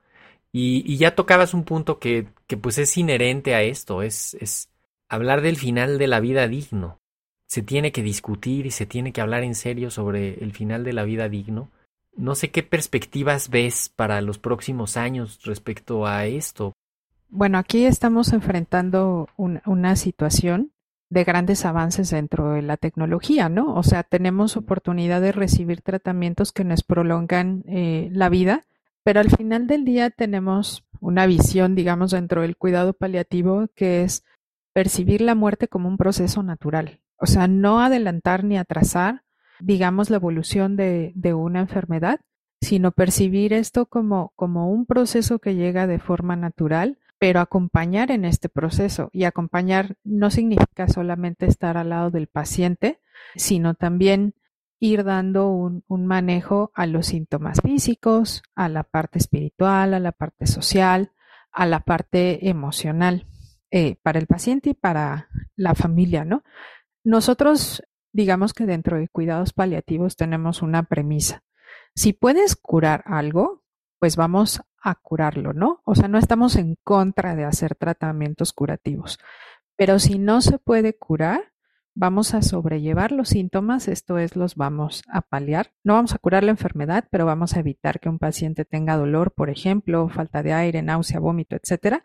Y, 0.51 0.83
y 0.91 0.97
ya 0.97 1.15
tocabas 1.15 1.53
un 1.53 1.63
punto 1.63 1.99
que, 1.99 2.27
que, 2.47 2.57
pues 2.57 2.79
es 2.79 2.97
inherente 2.97 3.53
a 3.53 3.61
esto, 3.61 4.01
es, 4.01 4.33
es 4.41 4.69
hablar 5.07 5.41
del 5.41 5.57
final 5.57 5.99
de 5.99 6.07
la 6.07 6.19
vida 6.19 6.47
digno. 6.47 6.99
Se 7.47 7.61
tiene 7.61 7.91
que 7.91 8.01
discutir 8.01 8.65
y 8.65 8.71
se 8.71 8.87
tiene 8.87 9.13
que 9.13 9.21
hablar 9.21 9.43
en 9.43 9.55
serio 9.55 9.91
sobre 9.91 10.43
el 10.43 10.51
final 10.51 10.83
de 10.83 10.93
la 10.93 11.03
vida 11.03 11.29
digno. 11.29 11.69
No 12.15 12.33
sé 12.33 12.49
qué 12.49 12.63
perspectivas 12.63 13.49
ves 13.49 13.89
para 13.95 14.21
los 14.21 14.39
próximos 14.39 14.97
años 14.97 15.39
respecto 15.43 16.07
a 16.07 16.25
esto. 16.25 16.73
Bueno, 17.31 17.59
aquí 17.59 17.85
estamos 17.85 18.33
enfrentando 18.33 19.29
un, 19.37 19.61
una 19.67 19.95
situación 19.95 20.71
de 21.11 21.23
grandes 21.23 21.63
avances 21.63 22.09
dentro 22.09 22.53
de 22.53 22.63
la 22.63 22.75
tecnología, 22.75 23.49
¿no? 23.49 23.75
O 23.75 23.83
sea, 23.83 24.01
tenemos 24.03 24.57
oportunidad 24.57 25.21
de 25.21 25.31
recibir 25.31 25.81
tratamientos 25.81 26.51
que 26.51 26.63
nos 26.63 26.83
prolongan 26.83 27.63
eh, 27.67 28.09
la 28.11 28.29
vida, 28.29 28.65
pero 29.03 29.19
al 29.19 29.29
final 29.29 29.67
del 29.67 29.85
día 29.85 30.09
tenemos 30.09 30.83
una 31.01 31.27
visión, 31.27 31.75
digamos, 31.75 32.11
dentro 32.11 32.41
del 32.41 32.57
cuidado 32.57 32.93
paliativo 32.93 33.67
que 33.75 34.03
es 34.03 34.23
percibir 34.73 35.21
la 35.21 35.35
muerte 35.35 35.67
como 35.67 35.87
un 35.87 35.97
proceso 35.97 36.41
natural. 36.41 36.99
O 37.17 37.27
sea, 37.27 37.47
no 37.47 37.79
adelantar 37.79 38.43
ni 38.43 38.57
atrasar, 38.57 39.23
digamos, 39.59 40.09
la 40.09 40.17
evolución 40.17 40.75
de, 40.75 41.11
de 41.15 41.35
una 41.35 41.59
enfermedad, 41.59 42.21
sino 42.61 42.91
percibir 42.91 43.53
esto 43.53 43.85
como, 43.85 44.31
como 44.35 44.71
un 44.71 44.87
proceso 44.87 45.37
que 45.37 45.55
llega 45.55 45.85
de 45.85 45.99
forma 45.99 46.35
natural 46.35 46.97
pero 47.19 47.41
acompañar 47.41 48.11
en 48.11 48.25
este 48.25 48.49
proceso 48.49 49.09
y 49.11 49.25
acompañar 49.25 49.97
no 50.03 50.31
significa 50.31 50.87
solamente 50.87 51.45
estar 51.45 51.77
al 51.77 51.89
lado 51.89 52.11
del 52.11 52.27
paciente, 52.27 53.01
sino 53.35 53.73
también 53.73 54.33
ir 54.79 55.03
dando 55.03 55.49
un, 55.49 55.83
manejo 55.89 56.71
a 56.73 56.85
los 56.85 57.07
síntomas 57.07 57.59
físicos, 57.61 58.41
a 58.55 58.69
la 58.69 58.83
parte 58.83 59.19
espiritual, 59.19 59.93
a 59.93 59.99
la 59.99 60.13
parte 60.13 60.47
social, 60.47 61.11
a 61.51 61.65
la 61.65 61.81
parte 61.81 62.47
emocional 62.47 63.27
eh, 63.71 63.97
para 64.01 64.19
el 64.19 64.27
paciente 64.27 64.69
y 64.71 64.73
para 64.73 65.27
la 65.57 65.75
familia, 65.75 66.23
¿no? 66.23 66.43
Nosotros, 67.03 67.83
digamos 68.13 68.53
que 68.53 68.65
dentro 68.65 68.97
de 68.97 69.09
cuidados 69.09 69.51
paliativos 69.51 70.15
tenemos 70.15 70.61
una 70.61 70.83
premisa. 70.83 71.43
Si 71.93 72.13
puedes 72.13 72.55
curar 72.55 73.03
algo, 73.05 73.58
pues 73.99 74.15
vamos 74.15 74.61
a 74.81 74.95
curarlo, 74.95 75.53
¿no? 75.53 75.81
O 75.83 75.95
sea, 75.95 76.07
no 76.07 76.17
estamos 76.17 76.55
en 76.55 76.75
contra 76.83 77.35
de 77.35 77.45
hacer 77.45 77.75
tratamientos 77.75 78.53
curativos, 78.53 79.19
pero 79.75 79.99
si 79.99 80.19
no 80.19 80.41
se 80.41 80.57
puede 80.57 80.97
curar, 80.97 81.51
vamos 81.95 82.33
a 82.33 82.41
sobrellevar 82.41 83.11
los 83.11 83.29
síntomas, 83.29 83.87
esto 83.89 84.17
es, 84.17 84.35
los 84.35 84.55
vamos 84.55 85.03
a 85.09 85.21
paliar. 85.21 85.73
No 85.83 85.95
vamos 85.95 86.13
a 86.13 86.17
curar 86.17 86.43
la 86.43 86.51
enfermedad, 86.51 87.05
pero 87.11 87.25
vamos 87.25 87.55
a 87.55 87.59
evitar 87.59 87.99
que 87.99 88.09
un 88.09 88.19
paciente 88.19 88.63
tenga 88.63 88.95
dolor, 88.95 89.33
por 89.33 89.49
ejemplo, 89.49 90.07
falta 90.07 90.41
de 90.41 90.53
aire, 90.53 90.81
náusea, 90.81 91.19
vómito, 91.19 91.57
etcétera. 91.57 92.03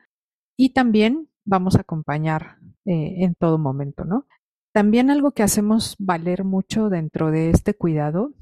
Y 0.57 0.73
también 0.73 1.29
vamos 1.45 1.77
a 1.77 1.83
acompañar 1.83 2.59
eh, 2.85 3.25
en 3.25 3.35
todo 3.35 3.59
momento, 3.59 4.05
¿no? 4.05 4.27
También 4.73 5.11
algo 5.11 5.31
que 5.31 5.45
hacemos 5.45 5.95
valer 6.01 6.43
mucho 6.43 6.89
dentro 6.89 7.31
de 7.31 7.51
este 7.51 7.75
cuidado 7.75 8.33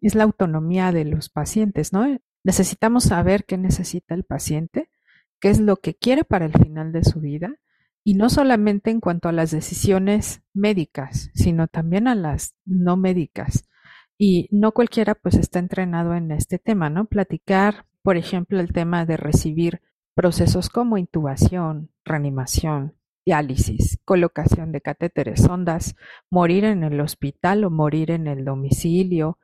es 0.00 0.14
la 0.14 0.24
autonomía 0.24 0.92
de 0.92 1.04
los 1.04 1.28
pacientes, 1.28 1.92
¿no? 1.92 2.06
Necesitamos 2.44 3.04
saber 3.04 3.44
qué 3.44 3.56
necesita 3.56 4.14
el 4.14 4.24
paciente, 4.24 4.90
qué 5.40 5.50
es 5.50 5.60
lo 5.60 5.76
que 5.76 5.94
quiere 5.94 6.24
para 6.24 6.44
el 6.46 6.52
final 6.52 6.92
de 6.92 7.04
su 7.04 7.20
vida, 7.20 7.56
y 8.04 8.14
no 8.14 8.30
solamente 8.30 8.90
en 8.90 9.00
cuanto 9.00 9.28
a 9.28 9.32
las 9.32 9.50
decisiones 9.50 10.42
médicas, 10.52 11.30
sino 11.34 11.68
también 11.68 12.08
a 12.08 12.14
las 12.14 12.54
no 12.64 12.96
médicas. 12.96 13.68
Y 14.18 14.48
no 14.50 14.72
cualquiera 14.72 15.14
pues 15.14 15.34
está 15.36 15.58
entrenado 15.58 16.14
en 16.14 16.30
este 16.32 16.58
tema, 16.58 16.90
¿no? 16.90 17.06
Platicar, 17.06 17.86
por 18.02 18.16
ejemplo, 18.16 18.60
el 18.60 18.72
tema 18.72 19.06
de 19.06 19.16
recibir 19.16 19.82
procesos 20.14 20.68
como 20.68 20.98
intubación, 20.98 21.90
reanimación, 22.04 22.94
diálisis, 23.24 23.98
colocación 24.04 24.72
de 24.72 24.80
catéteres, 24.80 25.48
ondas, 25.48 25.96
morir 26.30 26.64
en 26.64 26.82
el 26.82 27.00
hospital 27.00 27.64
o 27.64 27.70
morir 27.70 28.10
en 28.10 28.26
el 28.26 28.44
domicilio, 28.44 29.38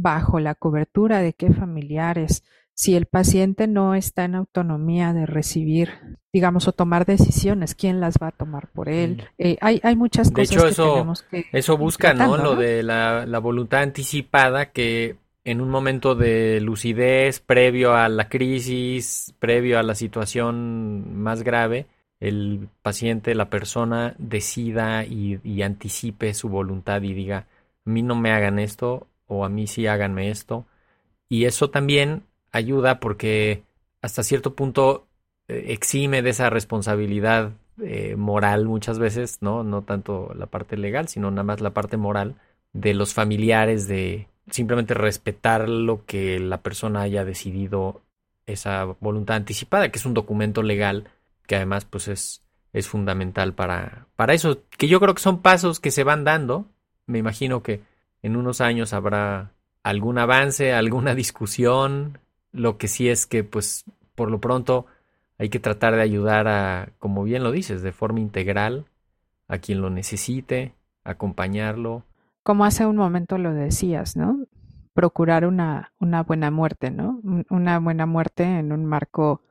bajo 0.00 0.40
la 0.40 0.54
cobertura 0.54 1.20
de 1.20 1.32
qué 1.32 1.52
familiares, 1.52 2.44
si 2.74 2.94
el 2.94 3.06
paciente 3.06 3.66
no 3.66 3.94
está 3.94 4.24
en 4.24 4.34
autonomía 4.34 5.12
de 5.12 5.24
recibir, 5.24 6.18
digamos, 6.32 6.68
o 6.68 6.72
tomar 6.72 7.06
decisiones, 7.06 7.74
¿quién 7.74 8.00
las 8.00 8.16
va 8.22 8.28
a 8.28 8.32
tomar 8.32 8.68
por 8.68 8.88
él? 8.88 9.24
Eh, 9.38 9.56
hay, 9.60 9.80
hay 9.82 9.96
muchas 9.96 10.30
cosas 10.30 10.50
de 10.50 10.54
hecho, 10.54 10.64
que 10.64 10.70
eso, 10.70 10.92
tenemos 10.92 11.22
que 11.22 11.46
eso 11.52 11.78
busca, 11.78 12.12
¿no? 12.12 12.36
¿no? 12.36 12.42
Lo 12.42 12.56
de 12.56 12.82
la, 12.82 13.24
la 13.24 13.38
voluntad 13.38 13.80
anticipada 13.80 14.72
que 14.72 15.16
en 15.44 15.60
un 15.60 15.70
momento 15.70 16.16
de 16.16 16.60
lucidez, 16.60 17.40
previo 17.40 17.94
a 17.94 18.08
la 18.08 18.28
crisis, 18.28 19.32
previo 19.38 19.78
a 19.78 19.84
la 19.84 19.94
situación 19.94 21.22
más 21.22 21.44
grave, 21.44 21.86
el 22.18 22.68
paciente, 22.82 23.34
la 23.34 23.48
persona 23.48 24.14
decida 24.18 25.04
y, 25.04 25.62
anticipe 25.62 26.34
su 26.34 26.48
voluntad 26.48 27.02
y 27.02 27.14
diga, 27.14 27.46
a 27.84 27.90
mí 27.90 28.02
no 28.02 28.16
me 28.16 28.32
hagan 28.32 28.58
esto 28.58 29.06
o 29.26 29.44
a 29.44 29.48
mí 29.48 29.66
sí 29.66 29.86
háganme 29.86 30.30
esto. 30.30 30.66
Y 31.28 31.44
eso 31.44 31.70
también 31.70 32.24
ayuda 32.52 33.00
porque 33.00 33.62
hasta 34.02 34.22
cierto 34.22 34.54
punto 34.54 35.06
eh, 35.48 35.66
exime 35.68 36.22
de 36.22 36.30
esa 36.30 36.50
responsabilidad 36.50 37.52
eh, 37.82 38.16
moral 38.16 38.66
muchas 38.66 38.98
veces, 38.98 39.38
¿no? 39.40 39.62
No 39.62 39.82
tanto 39.82 40.32
la 40.34 40.46
parte 40.46 40.76
legal, 40.76 41.08
sino 41.08 41.30
nada 41.30 41.42
más 41.42 41.60
la 41.60 41.74
parte 41.74 41.96
moral 41.96 42.36
de 42.72 42.94
los 42.94 43.14
familiares 43.14 43.88
de 43.88 44.28
simplemente 44.50 44.94
respetar 44.94 45.68
lo 45.68 46.04
que 46.06 46.38
la 46.38 46.62
persona 46.62 47.02
haya 47.02 47.24
decidido 47.24 48.02
esa 48.46 48.84
voluntad 49.00 49.36
anticipada, 49.36 49.90
que 49.90 49.98
es 49.98 50.06
un 50.06 50.14
documento 50.14 50.62
legal 50.62 51.10
que 51.46 51.56
además 51.56 51.84
pues 51.84 52.08
es, 52.08 52.42
es 52.72 52.88
fundamental 52.88 53.54
para, 53.54 54.06
para 54.16 54.34
eso, 54.34 54.62
que 54.70 54.88
yo 54.88 55.00
creo 55.00 55.14
que 55.14 55.22
son 55.22 55.42
pasos 55.42 55.80
que 55.80 55.90
se 55.90 56.04
van 56.04 56.24
dando. 56.24 56.66
Me 57.06 57.18
imagino 57.18 57.62
que 57.62 57.82
en 58.26 58.34
unos 58.34 58.60
años 58.60 58.92
habrá 58.92 59.52
algún 59.84 60.18
avance, 60.18 60.72
alguna 60.72 61.14
discusión. 61.14 62.18
Lo 62.50 62.76
que 62.76 62.88
sí 62.88 63.08
es 63.08 63.24
que 63.24 63.44
pues 63.44 63.84
por 64.16 64.32
lo 64.32 64.40
pronto 64.40 64.86
hay 65.38 65.48
que 65.48 65.60
tratar 65.60 65.94
de 65.94 66.02
ayudar 66.02 66.48
a, 66.48 66.88
como 66.98 67.22
bien 67.22 67.44
lo 67.44 67.52
dices, 67.52 67.82
de 67.82 67.92
forma 67.92 68.18
integral 68.18 68.86
a 69.46 69.58
quien 69.58 69.80
lo 69.80 69.90
necesite, 69.90 70.74
acompañarlo. 71.04 72.02
Como 72.42 72.64
hace 72.64 72.84
un 72.84 72.96
momento 72.96 73.38
lo 73.38 73.52
decías, 73.52 74.16
¿no? 74.16 74.44
Procurar 74.92 75.46
una, 75.46 75.92
una 76.00 76.24
buena 76.24 76.50
muerte, 76.50 76.90
¿no? 76.90 77.20
Una 77.48 77.78
buena 77.78 78.06
muerte 78.06 78.42
en 78.42 78.72
un 78.72 78.86
marco 78.86 79.42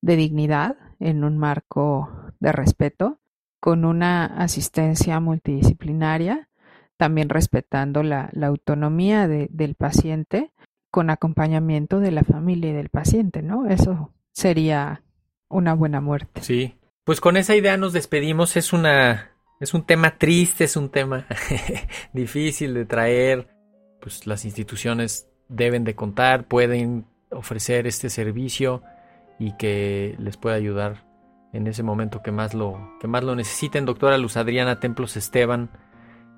de 0.00 0.16
dignidad, 0.16 0.76
en 0.98 1.22
un 1.22 1.38
marco 1.38 2.10
de 2.40 2.50
respeto, 2.50 3.18
con 3.60 3.84
una 3.84 4.24
asistencia 4.24 5.20
multidisciplinaria, 5.20 6.48
también 6.96 7.28
respetando 7.28 8.02
la, 8.02 8.30
autonomía 8.42 9.28
del 9.28 9.74
paciente, 9.74 10.52
con 10.90 11.10
acompañamiento 11.10 12.00
de 12.00 12.10
la 12.10 12.24
familia 12.24 12.70
y 12.70 12.74
del 12.74 12.88
paciente, 12.88 13.42
¿no? 13.42 13.66
Eso 13.66 14.12
sería 14.32 15.02
una 15.48 15.74
buena 15.74 16.00
muerte. 16.00 16.42
Sí. 16.42 16.78
Pues 17.04 17.20
con 17.20 17.36
esa 17.36 17.54
idea 17.54 17.76
nos 17.76 17.92
despedimos. 17.92 18.56
Es 18.56 18.72
una. 18.72 19.32
Es 19.58 19.72
un 19.72 19.84
tema 19.84 20.18
triste, 20.18 20.64
es 20.64 20.76
un 20.76 20.90
tema 20.90 21.26
difícil 22.12 22.74
de 22.74 22.84
traer. 22.84 23.48
Pues 24.00 24.26
las 24.26 24.44
instituciones 24.44 25.28
deben 25.48 25.84
de 25.84 25.94
contar, 25.94 26.46
pueden 26.46 27.06
ofrecer 27.30 27.86
este 27.86 28.10
servicio 28.10 28.82
y 29.38 29.56
que 29.56 30.14
les 30.18 30.36
pueda 30.36 30.56
ayudar 30.56 31.06
en 31.52 31.66
ese 31.66 31.82
momento 31.82 32.22
que 32.22 32.32
más 32.32 32.54
lo, 32.54 32.96
que 33.00 33.06
más 33.08 33.24
lo 33.24 33.34
necesiten. 33.34 33.86
Doctora 33.86 34.18
Luz 34.18 34.36
Adriana 34.36 34.80
Templos 34.80 35.16
Esteban, 35.16 35.70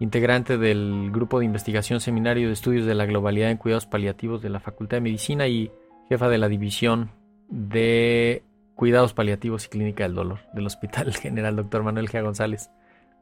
integrante 0.00 0.58
del 0.58 1.10
Grupo 1.12 1.38
de 1.38 1.44
Investigación 1.44 2.00
Seminario 2.00 2.46
de 2.46 2.52
Estudios 2.52 2.86
de 2.86 2.94
la 2.94 3.06
Globalidad 3.06 3.50
en 3.50 3.56
Cuidados 3.56 3.86
Paliativos 3.86 4.42
de 4.42 4.50
la 4.50 4.60
Facultad 4.60 4.98
de 4.98 5.02
Medicina 5.02 5.48
y 5.48 5.70
jefa 6.08 6.28
de 6.28 6.38
la 6.38 6.48
División 6.48 7.10
de 7.48 8.44
Cuidados 8.74 9.12
Paliativos 9.12 9.66
y 9.66 9.68
Clínica 9.68 10.04
del 10.04 10.14
Dolor 10.14 10.40
del 10.54 10.66
Hospital 10.66 11.14
General 11.20 11.56
Dr. 11.56 11.82
Manuel 11.82 12.08
G. 12.08 12.22
González. 12.22 12.70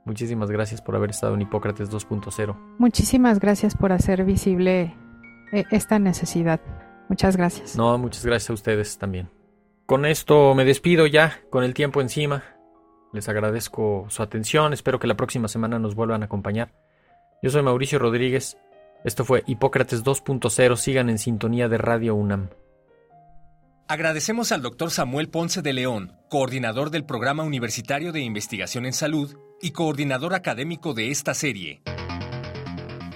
Muchísimas 0.05 0.51
gracias 0.51 0.83
por 0.83 0.95
haber 0.95 1.11
estado 1.11 1.35
en 1.35 1.43
Hipócrates 1.43 1.91
2.0. 1.91 2.57
Muchísimas 2.79 3.41
gracias 3.41 3.75
por 3.75 3.91
hacer 3.91 4.25
visible 4.25 4.95
eh, 5.53 5.65
esta 5.71 5.99
necesidad. 5.99 6.61
Muchas 7.09 7.37
gracias. 7.37 7.77
No, 7.77 7.99
muchas 7.99 8.25
gracias 8.25 8.51
a 8.51 8.53
ustedes 8.53 8.99
también. 8.99 9.31
Con 9.87 10.05
esto 10.05 10.55
me 10.55 10.65
despido 10.65 11.07
ya, 11.07 11.41
con 11.51 11.65
el 11.65 11.75
tiempo 11.75 12.01
encima. 12.01 12.43
Les 13.13 13.29
agradezco 13.29 14.07
su 14.09 14.23
atención, 14.23 14.73
espero 14.73 14.99
que 14.99 15.07
la 15.07 15.17
próxima 15.17 15.49
semana 15.49 15.79
nos 15.79 15.95
vuelvan 15.95 16.23
a 16.23 16.27
acompañar. 16.27 16.73
Yo 17.43 17.51
soy 17.51 17.63
Mauricio 17.63 17.99
Rodríguez, 17.99 18.57
esto 19.05 19.25
fue 19.25 19.45
Hipócrates 19.47 20.05
2.0, 20.05 20.77
sigan 20.77 21.11
en 21.11 21.19
sintonía 21.19 21.69
de 21.69 21.79
Radio 21.79 22.15
UNAM. 22.15 22.51
Agradecemos 23.89 24.51
al 24.51 24.63
doctor 24.63 24.91
Samuel 24.91 25.29
Ponce 25.29 25.63
de 25.63 25.73
León, 25.73 26.19
coordinador 26.29 26.91
del 26.91 27.05
Programa 27.05 27.45
Universitario 27.45 28.11
de 28.11 28.21
Investigación 28.21 28.85
en 28.85 28.93
Salud 28.93 29.37
y 29.63 29.71
coordinador 29.71 30.35
académico 30.35 30.93
de 30.93 31.13
esta 31.13 31.35
serie. 31.35 31.83